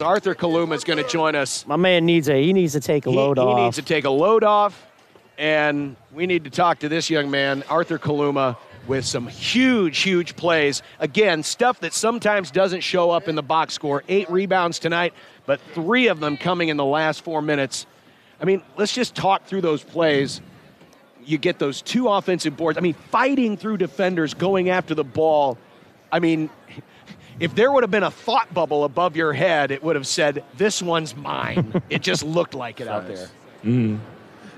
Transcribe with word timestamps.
Arthur 0.00 0.34
Kaluma 0.34 0.74
is 0.74 0.84
going 0.84 1.02
to 1.02 1.08
join 1.08 1.34
us. 1.34 1.66
My 1.66 1.76
man 1.76 2.06
needs 2.06 2.28
a 2.28 2.42
he 2.42 2.52
needs 2.52 2.72
to 2.72 2.80
take 2.80 3.06
a 3.06 3.10
load 3.10 3.38
he 3.38 3.44
off. 3.44 3.58
He 3.58 3.64
needs 3.64 3.76
to 3.76 3.82
take 3.82 4.04
a 4.04 4.10
load 4.10 4.44
off, 4.44 4.86
and 5.38 5.96
we 6.12 6.26
need 6.26 6.44
to 6.44 6.50
talk 6.50 6.80
to 6.80 6.88
this 6.88 7.10
young 7.10 7.30
man, 7.30 7.62
Arthur 7.68 7.98
Kaluma, 7.98 8.56
with 8.86 9.04
some 9.04 9.26
huge, 9.28 9.98
huge 10.00 10.36
plays. 10.36 10.82
Again, 10.98 11.42
stuff 11.42 11.80
that 11.80 11.92
sometimes 11.92 12.50
doesn't 12.50 12.80
show 12.80 13.10
up 13.10 13.28
in 13.28 13.34
the 13.34 13.42
box 13.42 13.74
score. 13.74 14.02
Eight 14.08 14.30
rebounds 14.30 14.78
tonight, 14.78 15.14
but 15.46 15.60
three 15.74 16.08
of 16.08 16.20
them 16.20 16.36
coming 16.36 16.68
in 16.68 16.76
the 16.76 16.84
last 16.84 17.22
four 17.22 17.42
minutes. 17.42 17.86
I 18.40 18.44
mean, 18.44 18.62
let's 18.76 18.94
just 18.94 19.14
talk 19.14 19.44
through 19.44 19.60
those 19.60 19.82
plays. 19.82 20.40
You 21.24 21.36
get 21.36 21.58
those 21.58 21.82
two 21.82 22.08
offensive 22.08 22.56
boards. 22.56 22.78
I 22.78 22.80
mean, 22.80 22.94
fighting 22.94 23.56
through 23.56 23.76
defenders, 23.76 24.32
going 24.32 24.70
after 24.70 24.94
the 24.94 25.04
ball. 25.04 25.58
I 26.10 26.18
mean, 26.18 26.48
if 27.40 27.54
there 27.54 27.72
would 27.72 27.82
have 27.82 27.90
been 27.90 28.02
a 28.02 28.10
thought 28.10 28.52
bubble 28.52 28.84
above 28.84 29.16
your 29.16 29.32
head, 29.32 29.70
it 29.70 29.82
would 29.82 29.96
have 29.96 30.06
said, 30.06 30.44
This 30.56 30.80
one's 30.82 31.16
mine. 31.16 31.82
it 31.90 32.02
just 32.02 32.22
looked 32.22 32.54
like 32.54 32.80
it 32.80 32.86
out 32.86 33.08
there. 33.08 33.28
Mm-hmm. 33.64 33.96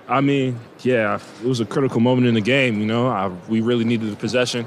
I 0.09 0.21
mean, 0.21 0.59
yeah, 0.81 1.19
it 1.41 1.47
was 1.47 1.61
a 1.61 1.65
critical 1.65 2.01
moment 2.01 2.27
in 2.27 2.35
the 2.35 2.41
game. 2.41 2.81
You 2.81 2.87
know, 2.87 3.09
I, 3.09 3.29
we 3.49 3.61
really 3.61 3.85
needed 3.85 4.11
the 4.11 4.17
possession, 4.17 4.67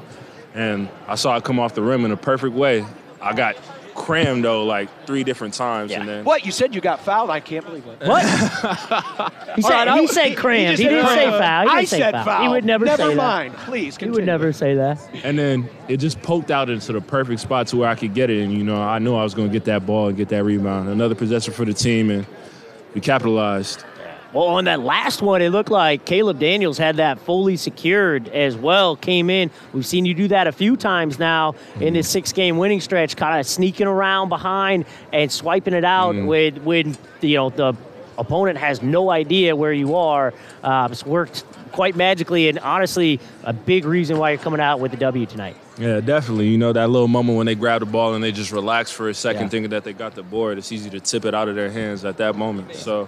and 0.53 0.89
I 1.07 1.15
saw 1.15 1.35
it 1.35 1.43
come 1.43 1.59
off 1.59 1.75
the 1.75 1.81
rim 1.81 2.05
in 2.05 2.11
a 2.11 2.17
perfect 2.17 2.55
way. 2.55 2.85
I 3.21 3.33
got 3.33 3.55
crammed 3.95 4.43
though, 4.43 4.65
like 4.65 4.89
three 5.07 5.23
different 5.23 5.53
times, 5.55 5.91
and 5.91 6.07
then 6.07 6.23
What? 6.25 6.45
You 6.45 6.51
said 6.51 6.75
you 6.75 6.81
got 6.81 6.99
fouled? 7.01 7.29
I 7.29 7.39
can't 7.39 7.65
believe 7.65 7.85
it. 7.87 8.07
what? 8.07 8.23
he 9.55 9.61
said, 9.61 9.69
right, 9.71 9.87
I- 9.87 9.99
he 10.01 10.07
said 10.07 10.27
he- 10.29 10.35
crammed. 10.35 10.77
he 10.77 10.83
He, 10.83 10.89
just 10.89 10.95
didn't 10.95 11.07
said 11.07 11.15
say 11.15 11.23
crammed. 11.25 11.39
foul. 11.43 11.63
He 11.63 11.69
I 11.69 11.75
didn't 11.77 11.89
say 11.89 11.99
said 11.99 12.11
foul. 12.11 12.25
foul. 12.25 12.41
He 12.43 12.47
would 12.49 12.65
never, 12.65 12.85
Never 12.85 13.09
say 13.11 13.15
mind. 13.15 13.53
that. 13.53 13.59
Please 13.61 13.97
He 13.97 14.09
would 14.09 14.25
never 14.25 14.53
say 14.53 14.75
that. 14.75 14.99
and 15.23 15.39
then 15.39 15.69
it 15.87 15.97
just 15.97 16.21
poked 16.21 16.51
out 16.51 16.69
into 16.69 16.91
the 16.93 17.01
perfect 17.01 17.39
spot 17.39 17.67
to 17.67 17.77
where 17.77 17.89
I 17.89 17.95
could 17.95 18.13
get 18.13 18.29
it. 18.29 18.43
And 18.43 18.53
you 18.53 18.63
know, 18.63 18.81
I 18.81 18.99
knew 18.99 19.15
I 19.15 19.23
was 19.23 19.33
going 19.33 19.47
to 19.47 19.53
get 19.53 19.65
that 19.65 19.85
ball 19.85 20.09
and 20.09 20.17
get 20.17 20.29
that 20.29 20.43
rebound. 20.43 20.89
Another 20.89 21.15
possession 21.15 21.53
for 21.53 21.65
the 21.65 21.73
team, 21.73 22.09
and 22.11 22.25
we 22.93 23.01
capitalized. 23.01 23.83
Well, 24.35 24.47
on 24.47 24.65
that 24.65 24.81
last 24.81 25.21
one, 25.21 25.41
it 25.41 25.51
looked 25.51 25.71
like 25.71 26.03
Caleb 26.03 26.39
Daniels 26.39 26.77
had 26.77 26.97
that 26.97 27.19
fully 27.19 27.55
secured 27.55 28.27
as 28.27 28.57
well. 28.57 28.97
Came 28.97 29.29
in. 29.29 29.49
We've 29.71 29.85
seen 29.85 30.05
you 30.05 30.13
do 30.13 30.27
that 30.27 30.45
a 30.45 30.51
few 30.51 30.75
times 30.75 31.17
now 31.17 31.55
in 31.79 31.93
this 31.93 32.09
six-game 32.09 32.57
winning 32.57 32.81
stretch, 32.81 33.15
kind 33.15 33.39
of 33.39 33.47
sneaking 33.47 33.87
around 33.87 34.27
behind 34.27 34.83
and 35.13 35.31
swiping 35.31 35.73
it 35.73 35.85
out 35.85 36.17
with 36.17 36.57
when 36.57 36.97
you 37.21 37.37
know 37.37 37.49
the 37.49 37.77
opponent 38.17 38.57
has 38.57 38.81
no 38.81 39.09
idea 39.09 39.55
where 39.55 39.71
you 39.71 39.95
are. 39.95 40.33
Uh, 40.61 40.89
it's 40.91 41.05
worked 41.05 41.45
quite 41.71 41.95
magically, 41.95 42.49
and 42.49 42.59
honestly, 42.59 43.21
a 43.45 43.53
big 43.53 43.85
reason 43.85 44.17
why 44.17 44.31
you're 44.31 44.39
coming 44.39 44.59
out 44.59 44.81
with 44.81 44.91
the 44.91 44.97
W 44.97 45.25
tonight. 45.25 45.55
Yeah, 45.77 46.01
definitely. 46.01 46.49
You 46.49 46.57
know, 46.57 46.73
that 46.73 46.89
little 46.89 47.07
moment 47.07 47.37
when 47.37 47.45
they 47.45 47.55
grab 47.55 47.79
the 47.79 47.85
ball 47.85 48.15
and 48.15 48.21
they 48.21 48.33
just 48.33 48.51
relax 48.51 48.91
for 48.91 49.07
a 49.07 49.13
second, 49.13 49.43
Yeah. 49.43 49.47
thinking 49.47 49.69
that 49.69 49.85
they 49.85 49.93
got 49.93 50.13
the 50.13 50.23
board, 50.23 50.57
it's 50.57 50.73
easy 50.73 50.89
to 50.89 50.99
tip 50.99 51.23
it 51.23 51.33
out 51.33 51.47
of 51.47 51.55
their 51.55 51.71
hands 51.71 52.03
at 52.03 52.17
that 52.17 52.35
moment. 52.35 52.75
So 52.75 53.07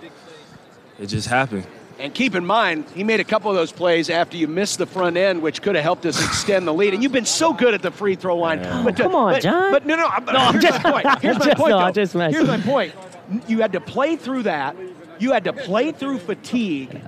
it 0.99 1.07
just 1.07 1.27
happened. 1.27 1.65
And 1.99 2.13
keep 2.13 2.35
in 2.35 2.45
mind, 2.45 2.85
he 2.93 3.03
made 3.03 3.19
a 3.19 3.23
couple 3.23 3.49
of 3.49 3.57
those 3.57 3.71
plays 3.71 4.11
after 4.11 4.37
you 4.37 4.47
missed 4.47 4.77
the 4.77 4.85
front 4.85 5.17
end, 5.17 5.41
which 5.41 5.63
could 5.63 5.73
have 5.73 5.83
helped 5.83 6.05
us 6.05 6.23
extend 6.23 6.67
the 6.67 6.73
lead. 6.73 6.93
And 6.93 7.01
you've 7.01 7.11
been 7.11 7.25
so 7.25 7.53
good 7.53 7.73
at 7.73 7.81
the 7.81 7.89
free 7.89 8.13
throw 8.15 8.37
line. 8.37 8.59
But, 8.83 8.95
come 8.95 9.15
on, 9.15 9.33
but, 9.33 9.41
John. 9.41 9.71
But 9.71 9.85
no, 9.87 9.95
no, 9.95 10.05
I'm, 10.05 10.25
No, 10.25 10.33
I'm 10.33 10.53
here's 10.53 10.63
just- 10.63 10.83
my 10.83 10.91
point. 10.91 11.19
Here's 11.21 11.39
my 11.39 11.53
point. 11.55 11.69
no, 11.71 11.79
though. 11.79 11.85
I'm 11.85 11.93
just 11.93 12.13
here's 12.13 12.47
my 12.47 12.59
point. 12.61 12.93
You 13.47 13.61
had 13.61 13.73
to 13.73 13.81
play 13.81 14.15
through 14.15 14.43
that. 14.43 14.75
You 15.17 15.31
had 15.33 15.45
to 15.45 15.53
play 15.53 15.91
through 15.91 16.19
fatigue. 16.19 17.01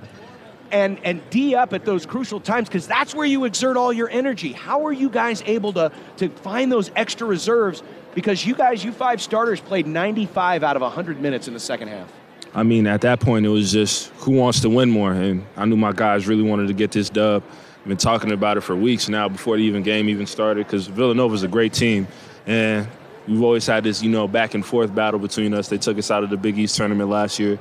And, 0.72 1.00
and 1.04 1.28
D 1.32 1.56
up 1.56 1.74
at 1.74 1.84
those 1.86 2.06
crucial 2.06 2.40
times 2.40 2.68
because 2.68 2.88
that's 2.88 3.16
where 3.16 3.26
you 3.26 3.46
exert 3.46 3.76
all 3.78 3.92
your 3.94 4.10
energy. 4.10 4.54
How 4.54 4.86
are 4.86 4.94
you 4.94 5.10
guys 5.10 5.42
able 5.46 5.74
to, 5.74 5.92
to 6.18 6.30
find 6.30 6.72
those 6.72 6.92
extra 6.96 7.26
reserves? 7.28 7.82
Because 8.14 8.46
you 8.46 8.54
guys, 8.56 8.84
you 8.84 8.92
five 8.92 9.20
starters, 9.22 9.60
played 9.62 9.88
95 9.88 10.64
out 10.64 10.76
of 10.76 10.82
100 10.84 11.20
minutes 11.22 11.48
in 11.48 11.54
the 11.56 11.60
second 11.60 11.88
half. 11.88 12.12
I 12.54 12.64
mean, 12.64 12.88
at 12.88 13.02
that 13.02 13.20
point, 13.20 13.46
it 13.46 13.50
was 13.50 13.72
just 13.72 14.08
who 14.18 14.32
wants 14.32 14.62
to 14.62 14.70
win 14.70 14.90
more, 14.90 15.14
and 15.14 15.46
I 15.56 15.66
knew 15.66 15.78
my 15.78 15.92
guys 15.92 16.28
really 16.28 16.42
wanted 16.42 16.68
to 16.68 16.74
get 16.74 16.92
this 16.92 17.10
dub. 17.10 17.44
I've 17.82 17.88
been 17.88 17.98
talking 17.98 18.32
about 18.32 18.58
it 18.58 18.62
for 18.62 18.76
weeks 18.76 19.08
now 19.08 19.30
before 19.30 19.58
the 19.58 19.64
even 19.64 19.84
game 19.84 20.10
even 20.10 20.26
started 20.26 20.66
because 20.66 20.88
Villanova's 20.88 21.44
a 21.44 21.48
great 21.48 21.74
team, 21.74 22.08
and 22.48 22.88
we've 23.28 23.44
always 23.44 23.68
had 23.68 23.84
this, 23.84 24.02
you 24.02 24.10
know, 24.10 24.28
back 24.28 24.56
and 24.56 24.66
forth 24.66 24.94
battle 24.94 25.20
between 25.20 25.54
us. 25.54 25.70
They 25.70 25.78
took 25.78 25.98
us 25.98 26.10
out 26.10 26.24
of 26.24 26.32
the 26.32 26.38
Big 26.38 26.58
East 26.58 26.76
tournament 26.76 27.10
last 27.10 27.38
year, 27.40 27.60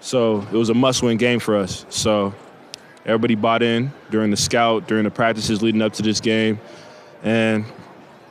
so 0.00 0.40
it 0.52 0.56
was 0.56 0.68
a 0.68 0.74
must-win 0.74 1.16
game 1.16 1.40
for 1.40 1.56
us. 1.56 1.86
So 1.88 2.34
everybody 3.06 3.36
bought 3.36 3.62
in 3.62 3.90
during 4.10 4.30
the 4.30 4.36
scout, 4.36 4.86
during 4.86 5.04
the 5.04 5.10
practices 5.10 5.62
leading 5.62 5.80
up 5.80 5.94
to 5.94 6.02
this 6.02 6.20
game, 6.20 6.60
and 7.22 7.64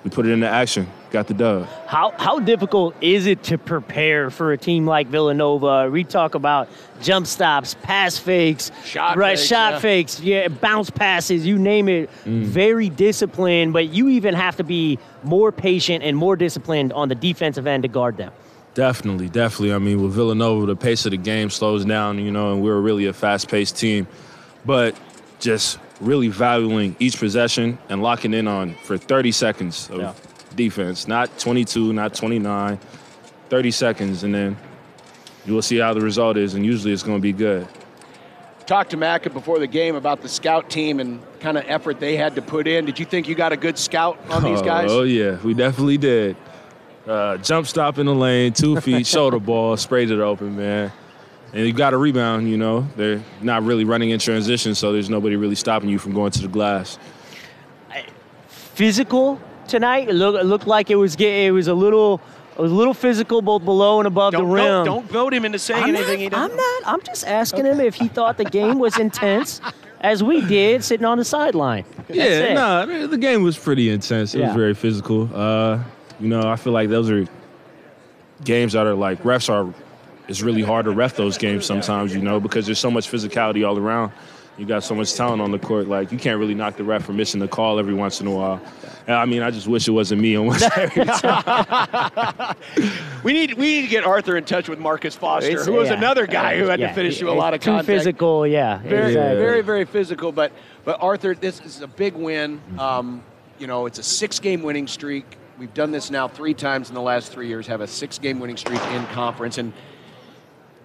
we 0.03 0.11
put 0.11 0.27
it 0.27 0.31
into 0.31 0.47
action. 0.47 0.87
Got 1.15 1.27
the 1.27 1.33
dub. 1.33 1.69
How 1.87 2.13
how 2.17 2.39
difficult 2.39 2.93
is 2.99 3.25
it 3.25 3.41
to 3.43 3.57
prepare 3.57 4.29
for 4.29 4.51
a 4.51 4.57
team 4.57 4.85
like 4.85 5.07
Villanova? 5.07 5.89
We 5.89 6.03
talk 6.03 6.35
about 6.35 6.67
jump 7.01 7.25
stops, 7.25 7.73
pass 7.83 8.17
fakes, 8.17 8.69
Shot 8.83 9.15
right? 9.15 9.37
fakes, 9.37 9.47
shot 9.47 9.73
yeah. 9.75 9.79
fakes, 9.79 10.19
yeah, 10.19 10.47
bounce 10.49 10.89
passes, 10.89 11.47
you 11.47 11.57
name 11.57 11.87
it. 11.87 12.09
Mm. 12.25 12.43
Very 12.43 12.89
disciplined, 12.89 13.71
but 13.71 13.87
you 13.87 14.09
even 14.09 14.33
have 14.33 14.57
to 14.57 14.65
be 14.65 14.99
more 15.23 15.53
patient 15.53 16.03
and 16.03 16.17
more 16.17 16.35
disciplined 16.35 16.91
on 16.91 17.07
the 17.07 17.15
defensive 17.15 17.65
end 17.65 17.83
to 17.83 17.87
guard 17.87 18.17
them. 18.17 18.33
Definitely, 18.73 19.29
definitely. 19.29 19.73
I 19.73 19.77
mean, 19.77 20.03
with 20.03 20.11
Villanova, 20.11 20.65
the 20.65 20.75
pace 20.75 21.05
of 21.05 21.11
the 21.11 21.17
game 21.17 21.49
slows 21.49 21.85
down, 21.85 22.19
you 22.19 22.29
know, 22.29 22.51
and 22.51 22.61
we're 22.61 22.81
really 22.81 23.05
a 23.05 23.13
fast 23.13 23.47
paced 23.47 23.77
team. 23.77 24.05
But 24.65 24.99
just 25.39 25.79
really 26.01 26.27
valuing 26.27 26.93
each 26.99 27.17
possession 27.19 27.77
and 27.87 28.03
locking 28.03 28.33
in 28.33 28.49
on 28.49 28.75
for 28.83 28.97
30 28.97 29.31
seconds 29.31 29.89
of 29.89 29.99
Yeah. 30.01 30.13
Defense, 30.55 31.07
not 31.07 31.37
22, 31.39 31.93
not 31.93 32.13
29, 32.13 32.79
30 33.49 33.71
seconds, 33.71 34.23
and 34.23 34.33
then 34.33 34.57
you 35.45 35.53
will 35.53 35.61
see 35.61 35.77
how 35.77 35.93
the 35.93 36.01
result 36.01 36.37
is, 36.37 36.53
and 36.53 36.65
usually 36.65 36.93
it's 36.93 37.03
going 37.03 37.17
to 37.17 37.21
be 37.21 37.33
good. 37.33 37.67
talked 38.65 38.91
to 38.91 38.97
Macca 38.97 39.31
before 39.31 39.59
the 39.59 39.67
game 39.67 39.95
about 39.95 40.21
the 40.21 40.29
scout 40.29 40.69
team 40.69 40.99
and 40.99 41.21
kind 41.39 41.57
of 41.57 41.65
effort 41.67 41.99
they 41.99 42.17
had 42.17 42.35
to 42.35 42.41
put 42.41 42.67
in. 42.67 42.85
Did 42.85 42.99
you 42.99 43.05
think 43.05 43.27
you 43.27 43.35
got 43.35 43.53
a 43.53 43.57
good 43.57 43.77
scout 43.77 44.17
on 44.29 44.43
these 44.43 44.61
guys? 44.61 44.91
Oh, 44.91 45.03
yeah, 45.03 45.39
we 45.43 45.53
definitely 45.53 45.97
did. 45.97 46.35
Uh, 47.07 47.37
jump 47.37 47.67
stop 47.67 47.99
in 47.99 48.07
the 48.07 48.15
lane, 48.15 48.53
two 48.53 48.79
feet, 48.81 49.05
shoulder 49.05 49.39
ball, 49.39 49.77
sprayed 49.77 50.09
it 50.09 50.19
open, 50.19 50.57
man. 50.57 50.91
And 51.53 51.65
you 51.65 51.71
got 51.71 51.93
a 51.93 51.97
rebound, 51.97 52.49
you 52.49 52.57
know. 52.57 52.87
They're 52.97 53.23
not 53.41 53.63
really 53.63 53.85
running 53.85 54.09
in 54.09 54.19
transition, 54.19 54.75
so 54.75 54.91
there's 54.91 55.09
nobody 55.09 55.35
really 55.35 55.55
stopping 55.55 55.87
you 55.89 55.99
from 55.99 56.13
going 56.13 56.31
to 56.31 56.41
the 56.41 56.47
glass. 56.47 56.97
Physical 58.47 59.39
tonight. 59.67 60.09
It 60.09 60.13
looked, 60.13 60.39
it 60.41 60.45
looked 60.45 60.67
like 60.67 60.89
it 60.89 60.95
was 60.95 61.15
it 61.15 61.51
was 61.53 61.67
a 61.67 61.73
little 61.73 62.21
it 62.57 62.61
was 62.61 62.71
a 62.71 62.75
little 62.75 62.93
physical 62.93 63.41
both 63.41 63.65
below 63.65 63.99
and 63.99 64.07
above 64.07 64.31
Don't, 64.33 64.47
the 64.47 64.53
rim. 64.53 64.65
don't, 64.65 64.85
don't 64.85 65.09
vote 65.11 65.33
him 65.33 65.43
into 65.45 65.59
saying 65.59 65.83
I'm 65.83 65.95
anything 65.95 66.19
he 66.19 66.29
not, 66.29 66.49
doesn't. 66.49 66.51
I'm 66.51 66.57
not. 66.57 66.81
I'm 66.93 67.01
just 67.01 67.25
asking 67.27 67.65
him 67.65 67.79
if 67.81 67.95
he 67.95 68.07
thought 68.07 68.37
the 68.37 68.45
game 68.45 68.79
was 68.79 68.97
intense, 68.97 69.59
as 70.01 70.23
we 70.23 70.39
did 70.41 70.83
sitting 70.83 71.05
on 71.05 71.17
the 71.17 71.25
sideline. 71.25 71.83
Yeah, 72.09 72.23
it. 72.23 72.53
no, 72.53 72.85
the- 73.01 73.07
the 73.07 73.17
game 73.17 73.43
was 73.43 73.57
pretty 73.57 73.89
intense. 73.89 74.33
It 74.35 74.39
Yeah. 74.39 74.47
was 74.47 74.55
very 74.55 74.73
physical. 74.73 75.29
Uh, 75.33 75.79
you 76.19 76.29
know, 76.29 76.47
I 76.49 76.55
feel 76.55 76.71
like 76.71 76.87
those 76.89 77.09
are 77.11 77.25
games 78.43 78.73
that 78.73 78.85
are 78.87 78.93
like 78.95 79.21
refs 79.23 79.49
are. 79.49 79.73
It's 80.27 80.41
really 80.41 80.63
hard 80.63 80.85
to 80.85 80.91
ref 80.91 81.15
those 81.15 81.37
games 81.37 81.65
sometimes, 81.67 82.15
you 82.15 82.21
know, 82.21 82.39
because 82.39 82.65
there's 82.65 82.79
so 82.79 82.89
much 82.89 83.11
physicality 83.11 83.67
all 83.67 83.77
around. 83.77 84.11
You 84.57 84.65
got 84.65 84.83
so 84.85 84.95
much 84.95 85.13
talent 85.13 85.41
on 85.41 85.51
the 85.51 85.59
court, 85.59 85.87
like 85.89 86.13
you 86.13 86.17
can't 86.17 86.39
really 86.39 86.53
knock 86.53 86.77
the 86.77 86.83
ref 86.85 87.03
for 87.03 87.11
missing 87.11 87.41
the 87.41 87.47
call 87.47 87.77
every 87.77 87.93
once 87.93 88.21
in 88.21 88.27
a 88.27 88.31
while. 88.31 88.61
And, 89.05 89.15
I 89.17 89.25
mean, 89.25 89.41
I 89.43 89.51
just 89.51 89.67
wish 89.67 89.85
it 89.87 89.91
wasn't 89.91 90.21
me 90.21 90.37
almost 90.37 90.63
every 90.77 91.03
time. 91.05 92.55
We 93.23 93.33
need 93.33 93.55
we 93.55 93.65
need 93.65 93.81
to 93.81 93.87
get 93.89 94.05
Arthur 94.05 94.37
in 94.37 94.45
touch 94.45 94.69
with 94.69 94.79
Marcus 94.79 95.13
Foster, 95.15 95.49
It's- 95.49 95.65
who 95.65 95.73
was 95.73 95.89
yeah. 95.89 95.95
another 95.95 96.25
guy 96.25 96.57
who 96.57 96.67
had 96.67 96.79
Yeah, 96.79 96.87
to 96.89 96.93
finish 96.93 97.19
you 97.19 97.29
a 97.29 97.33
lot 97.33 97.53
of 97.53 97.59
too 97.59 97.71
contact. 97.71 97.87
physical. 97.87 98.47
Yeah, 98.47 98.77
Very, 98.79 99.07
exactly. 99.07 99.37
very, 99.39 99.61
very 99.61 99.85
physical. 99.85 100.31
But 100.31 100.51
but 100.85 101.01
Arthur, 101.01 101.35
this 101.35 101.59
is 101.61 101.81
a 101.81 101.87
big 101.87 102.13
win. 102.15 102.61
Um, 102.79 103.23
you 103.59 103.67
know, 103.67 103.85
it's 103.87 103.99
a 103.99 104.03
six-game 104.03 104.63
winning 104.63 104.87
streak. 104.87 105.37
We've 105.59 105.73
done 105.73 105.91
this 105.91 106.11
now 106.11 106.27
three 106.27 106.53
times 106.53 106.89
in 106.89 106.95
the 106.95 107.01
last 107.01 107.31
three 107.31 107.47
years. 107.47 107.67
Have 107.67 107.81
a 107.81 107.87
six-game 107.87 108.39
winning 108.39 108.57
streak 108.57 108.81
in 108.91 109.05
conference, 109.07 109.57
and 109.57 109.73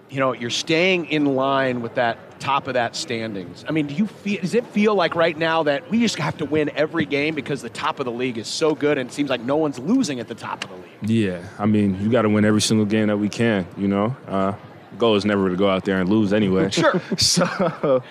you 0.09 0.19
know, 0.19 0.33
you're 0.33 0.49
staying 0.49 1.05
in 1.05 1.35
line 1.35 1.81
with 1.81 1.95
that 1.95 2.17
top 2.41 2.67
of 2.67 2.73
that 2.73 2.95
standings. 2.95 3.63
I 3.67 3.71
mean, 3.71 3.87
do 3.87 3.93
you 3.93 4.07
feel 4.07 4.41
does 4.41 4.55
it 4.55 4.65
feel 4.67 4.95
like 4.95 5.15
right 5.15 5.37
now 5.37 5.63
that 5.63 5.89
we 5.89 5.99
just 5.99 6.17
have 6.17 6.37
to 6.37 6.45
win 6.45 6.69
every 6.75 7.05
game 7.05 7.35
because 7.35 7.61
the 7.61 7.69
top 7.69 7.99
of 7.99 8.05
the 8.05 8.11
league 8.11 8.37
is 8.37 8.47
so 8.47 8.75
good 8.75 8.97
and 8.97 9.09
it 9.09 9.13
seems 9.13 9.29
like 9.29 9.41
no 9.41 9.55
one's 9.55 9.79
losing 9.79 10.19
at 10.19 10.27
the 10.27 10.35
top 10.35 10.63
of 10.65 10.71
the 10.71 10.75
league? 10.75 11.09
Yeah, 11.09 11.47
I 11.57 11.65
mean, 11.65 12.01
you 12.01 12.09
got 12.09 12.23
to 12.23 12.29
win 12.29 12.43
every 12.43 12.61
single 12.61 12.85
game 12.85 13.07
that 13.07 13.17
we 13.17 13.29
can. 13.29 13.65
You 13.77 13.87
know, 13.87 14.15
uh, 14.27 14.53
goal 14.97 15.15
is 15.15 15.23
never 15.23 15.49
to 15.49 15.55
go 15.55 15.69
out 15.69 15.85
there 15.85 16.01
and 16.01 16.09
lose 16.09 16.33
anyway. 16.33 16.69
Sure. 16.81 17.01
so 17.17 18.03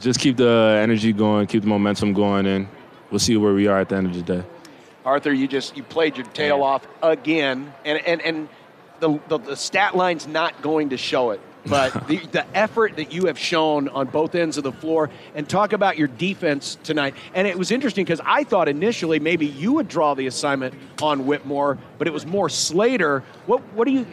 just 0.00 0.20
keep 0.20 0.36
the 0.36 0.78
energy 0.80 1.12
going, 1.12 1.46
keep 1.46 1.62
the 1.62 1.68
momentum 1.68 2.12
going, 2.12 2.46
and 2.46 2.68
we'll 3.10 3.18
see 3.18 3.36
where 3.36 3.54
we 3.54 3.66
are 3.66 3.80
at 3.80 3.88
the 3.88 3.96
end 3.96 4.06
of 4.06 4.14
the 4.14 4.22
day. 4.22 4.46
Arthur, 5.04 5.32
you 5.32 5.48
just 5.48 5.76
you 5.76 5.82
played 5.82 6.16
your 6.16 6.26
tail 6.26 6.62
off 6.62 6.86
again, 7.02 7.72
and 7.84 7.98
and 8.06 8.22
and 8.22 8.48
the, 9.00 9.20
the, 9.28 9.38
the 9.38 9.56
stat 9.56 9.96
line's 9.96 10.26
not 10.26 10.62
going 10.62 10.90
to 10.90 10.96
show 10.96 11.32
it. 11.32 11.40
But 11.66 12.08
the, 12.08 12.18
the 12.18 12.46
effort 12.56 12.96
that 12.96 13.12
you 13.12 13.26
have 13.26 13.38
shown 13.38 13.88
on 13.88 14.06
both 14.06 14.34
ends 14.34 14.58
of 14.58 14.64
the 14.64 14.72
floor, 14.72 15.10
and 15.34 15.48
talk 15.48 15.72
about 15.72 15.96
your 15.96 16.08
defense 16.08 16.76
tonight. 16.82 17.14
And 17.34 17.46
it 17.46 17.58
was 17.58 17.70
interesting 17.70 18.04
because 18.04 18.20
I 18.24 18.44
thought 18.44 18.68
initially 18.68 19.18
maybe 19.18 19.46
you 19.46 19.72
would 19.72 19.88
draw 19.88 20.14
the 20.14 20.26
assignment 20.26 20.74
on 21.00 21.26
Whitmore, 21.26 21.78
but 21.98 22.06
it 22.06 22.12
was 22.12 22.26
more 22.26 22.48
Slater. 22.48 23.22
What 23.46 23.60
what 23.74 23.86
do 23.86 23.92
you 23.92 24.06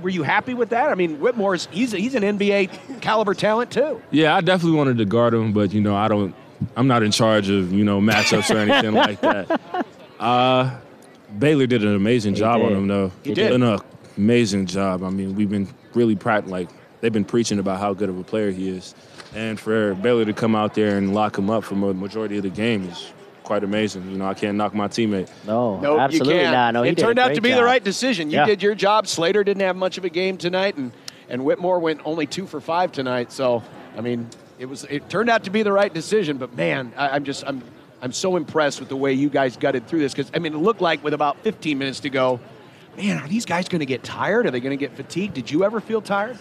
were 0.00 0.10
you 0.10 0.22
happy 0.22 0.54
with 0.54 0.68
that? 0.70 0.90
I 0.90 0.94
mean, 0.94 1.18
Whitmore's 1.18 1.68
he's 1.70 1.92
he's 1.92 2.14
an 2.14 2.22
NBA 2.22 3.00
caliber 3.00 3.34
talent 3.34 3.70
too. 3.70 4.00
Yeah, 4.10 4.36
I 4.36 4.40
definitely 4.40 4.78
wanted 4.78 4.98
to 4.98 5.04
guard 5.04 5.34
him, 5.34 5.52
but 5.52 5.72
you 5.72 5.80
know, 5.80 5.96
I 5.96 6.08
don't. 6.08 6.34
I'm 6.76 6.86
not 6.86 7.02
in 7.02 7.10
charge 7.10 7.50
of 7.50 7.72
you 7.72 7.84
know 7.84 8.00
matchups 8.00 8.54
or 8.54 8.58
anything 8.58 8.94
like 8.94 9.20
that. 9.20 9.60
Uh, 10.22 10.78
Baylor 11.36 11.66
did 11.66 11.82
an 11.82 11.96
amazing 11.96 12.36
job 12.36 12.60
did. 12.60 12.66
on 12.66 12.78
him, 12.78 12.86
though. 12.86 13.10
He 13.24 13.34
did. 13.34 13.60
An 13.60 13.80
amazing 14.16 14.66
job. 14.66 15.02
I 15.02 15.10
mean, 15.10 15.34
we've 15.34 15.50
been 15.50 15.66
really 15.94 16.14
practicing 16.14 16.52
Like 16.52 16.68
they've 17.02 17.12
been 17.12 17.26
preaching 17.26 17.58
about 17.58 17.78
how 17.78 17.92
good 17.92 18.08
of 18.08 18.18
a 18.18 18.24
player 18.24 18.50
he 18.50 18.70
is, 18.70 18.94
and 19.34 19.60
for 19.60 19.94
Baylor 19.96 20.24
to 20.24 20.32
come 20.32 20.54
out 20.54 20.72
there 20.72 20.96
and 20.96 21.12
lock 21.12 21.36
him 21.36 21.50
up 21.50 21.64
for 21.64 21.74
a 21.74 21.92
majority 21.92 22.38
of 22.38 22.44
the 22.44 22.48
game 22.48 22.88
is 22.88 23.12
quite 23.42 23.64
amazing. 23.64 24.10
You 24.10 24.16
know, 24.16 24.26
I 24.26 24.34
can't 24.34 24.56
knock 24.56 24.72
my 24.72 24.88
teammate. 24.88 25.28
No, 25.46 25.78
Nope, 25.80 26.00
absolutely 26.00 26.34
you 26.36 26.40
can't. 26.40 26.52
not. 26.54 26.74
No, 26.74 26.82
he 26.84 26.90
it 26.90 26.94
did 26.96 27.02
a 27.02 27.06
turned 27.08 27.18
out 27.18 27.34
to 27.34 27.40
be 27.42 27.52
the 27.52 27.62
right 27.64 27.82
decision. 27.84 28.30
You 28.30 28.38
Yeah. 28.38 28.46
did 28.46 28.62
your 28.62 28.74
job. 28.74 29.06
Slater 29.06 29.44
didn't 29.44 29.62
have 29.62 29.76
much 29.76 29.98
of 29.98 30.04
a 30.06 30.08
game 30.08 30.38
tonight, 30.38 30.76
and 30.76 30.92
and 31.28 31.44
Whitmore 31.44 31.78
went 31.80 32.00
only 32.04 32.26
two 32.26 32.46
for 32.46 32.60
five 32.60 32.92
tonight. 32.92 33.32
So, 33.32 33.62
I 33.96 34.00
mean, 34.00 34.28
it 34.58 34.66
was 34.66 34.84
it 34.84 35.08
turned 35.10 35.28
out 35.28 35.44
to 35.44 35.50
be 35.50 35.62
the 35.62 35.72
right 35.72 35.92
decision. 35.92 36.38
But 36.38 36.56
man, 36.56 36.92
I, 36.96 37.08
I'm 37.10 37.24
just 37.24 37.42
I'm 37.46 37.62
I'm 38.00 38.12
so 38.12 38.36
impressed 38.36 38.78
with 38.80 38.88
the 38.88 38.96
way 38.96 39.12
you 39.12 39.28
guys 39.28 39.56
gutted 39.56 39.86
through 39.88 40.00
this 40.00 40.12
because 40.14 40.30
I 40.34 40.38
mean, 40.38 40.54
it 40.54 40.58
looked 40.58 40.80
like 40.80 41.02
with 41.02 41.14
about 41.14 41.38
15 41.42 41.78
minutes 41.78 42.00
to 42.00 42.10
go. 42.10 42.38
Man, 42.96 43.18
are 43.22 43.26
these 43.28 43.46
guys 43.46 43.68
going 43.68 43.80
to 43.80 43.86
get 43.86 44.02
tired? 44.04 44.46
Are 44.46 44.50
they 44.50 44.60
going 44.60 44.76
to 44.78 44.82
get 44.86 44.94
fatigued? 44.94 45.32
Did 45.34 45.50
you 45.50 45.64
ever 45.64 45.80
feel 45.80 46.02
tired? 46.02 46.36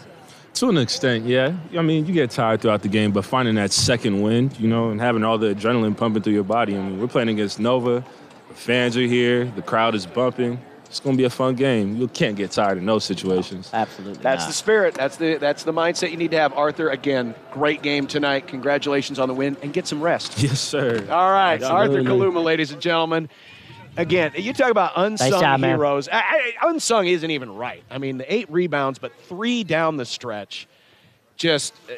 To 0.56 0.70
an 0.70 0.78
extent, 0.78 1.26
yeah. 1.26 1.56
I 1.78 1.82
mean, 1.82 2.06
you 2.06 2.14
get 2.14 2.30
tired 2.30 2.62
throughout 2.62 2.82
the 2.82 2.90
game, 2.90 3.12
but 3.12 3.24
finding 3.24 3.56
that 3.56 3.72
second 3.72 4.22
wind, 4.22 4.60
you 4.60 4.68
know, 4.68 4.90
and 4.90 5.00
having 5.00 5.24
all 5.24 5.38
the 5.38 5.56
adrenaline 5.56 5.96
pumping 5.96 6.22
through 6.22 6.34
your 6.34 6.44
body. 6.44 6.76
I 6.76 6.82
mean, 6.82 7.00
we're 7.00 7.08
playing 7.08 7.30
against 7.30 7.60
Nova. 7.60 8.04
The 8.50 8.54
fans 8.54 8.98
are 8.98 9.02
here. 9.02 9.46
The 9.46 9.62
crowd 9.62 9.96
is 9.96 10.06
bumping. 10.06 10.60
It's 10.86 11.00
going 11.00 11.16
to 11.16 11.18
be 11.18 11.24
a 11.24 11.30
fun 11.30 11.56
game. 11.56 11.96
You 11.96 12.10
can't 12.10 12.36
get 12.36 12.52
tired 12.52 12.78
in 12.78 12.86
those 12.86 13.06
situations. 13.06 13.70
Absolutely. 13.72 14.22
That's 14.22 14.44
not. 14.44 14.48
the 14.48 14.54
spirit. 14.54 14.94
That's 14.94 15.16
the 15.16 15.38
that's 15.38 15.64
the 15.64 15.72
mindset 15.72 16.12
you 16.12 16.18
need 16.18 16.32
to 16.32 16.38
have. 16.38 16.52
Arthur, 16.52 16.90
again, 16.90 17.34
great 17.52 17.82
game 17.82 18.08
tonight. 18.08 18.48
Congratulations 18.48 19.18
on 19.18 19.30
the 19.30 19.34
win, 19.34 19.56
and 19.64 19.72
get 19.72 19.88
some 19.88 20.02
rest. 20.02 20.44
Yes, 20.44 20.60
sir. 20.60 21.08
All 21.10 21.32
right, 21.32 21.64
Arthur 21.64 22.02
Kaluma, 22.02 22.44
ladies 22.44 22.72
and 22.72 22.82
gentlemen. 22.82 23.30
Again, 23.98 24.32
you 24.36 24.54
talk 24.54 24.72
about 24.72 24.94
unsung 24.96 25.42
job, 25.42 25.60
heroes. 25.60 26.08
I, 26.10 26.54
I, 26.62 26.70
unsung 26.70 27.08
isn't 27.08 27.30
even 27.30 27.54
right. 27.54 27.84
I 27.90 27.98
mean, 27.98 28.18
the 28.18 28.34
eight 28.34 28.50
rebounds, 28.50 29.00
but 29.00 29.14
three 29.24 29.64
down 29.64 29.98
the 29.98 30.06
stretch. 30.06 30.68
Just 31.36 31.74
uh, 31.90 31.94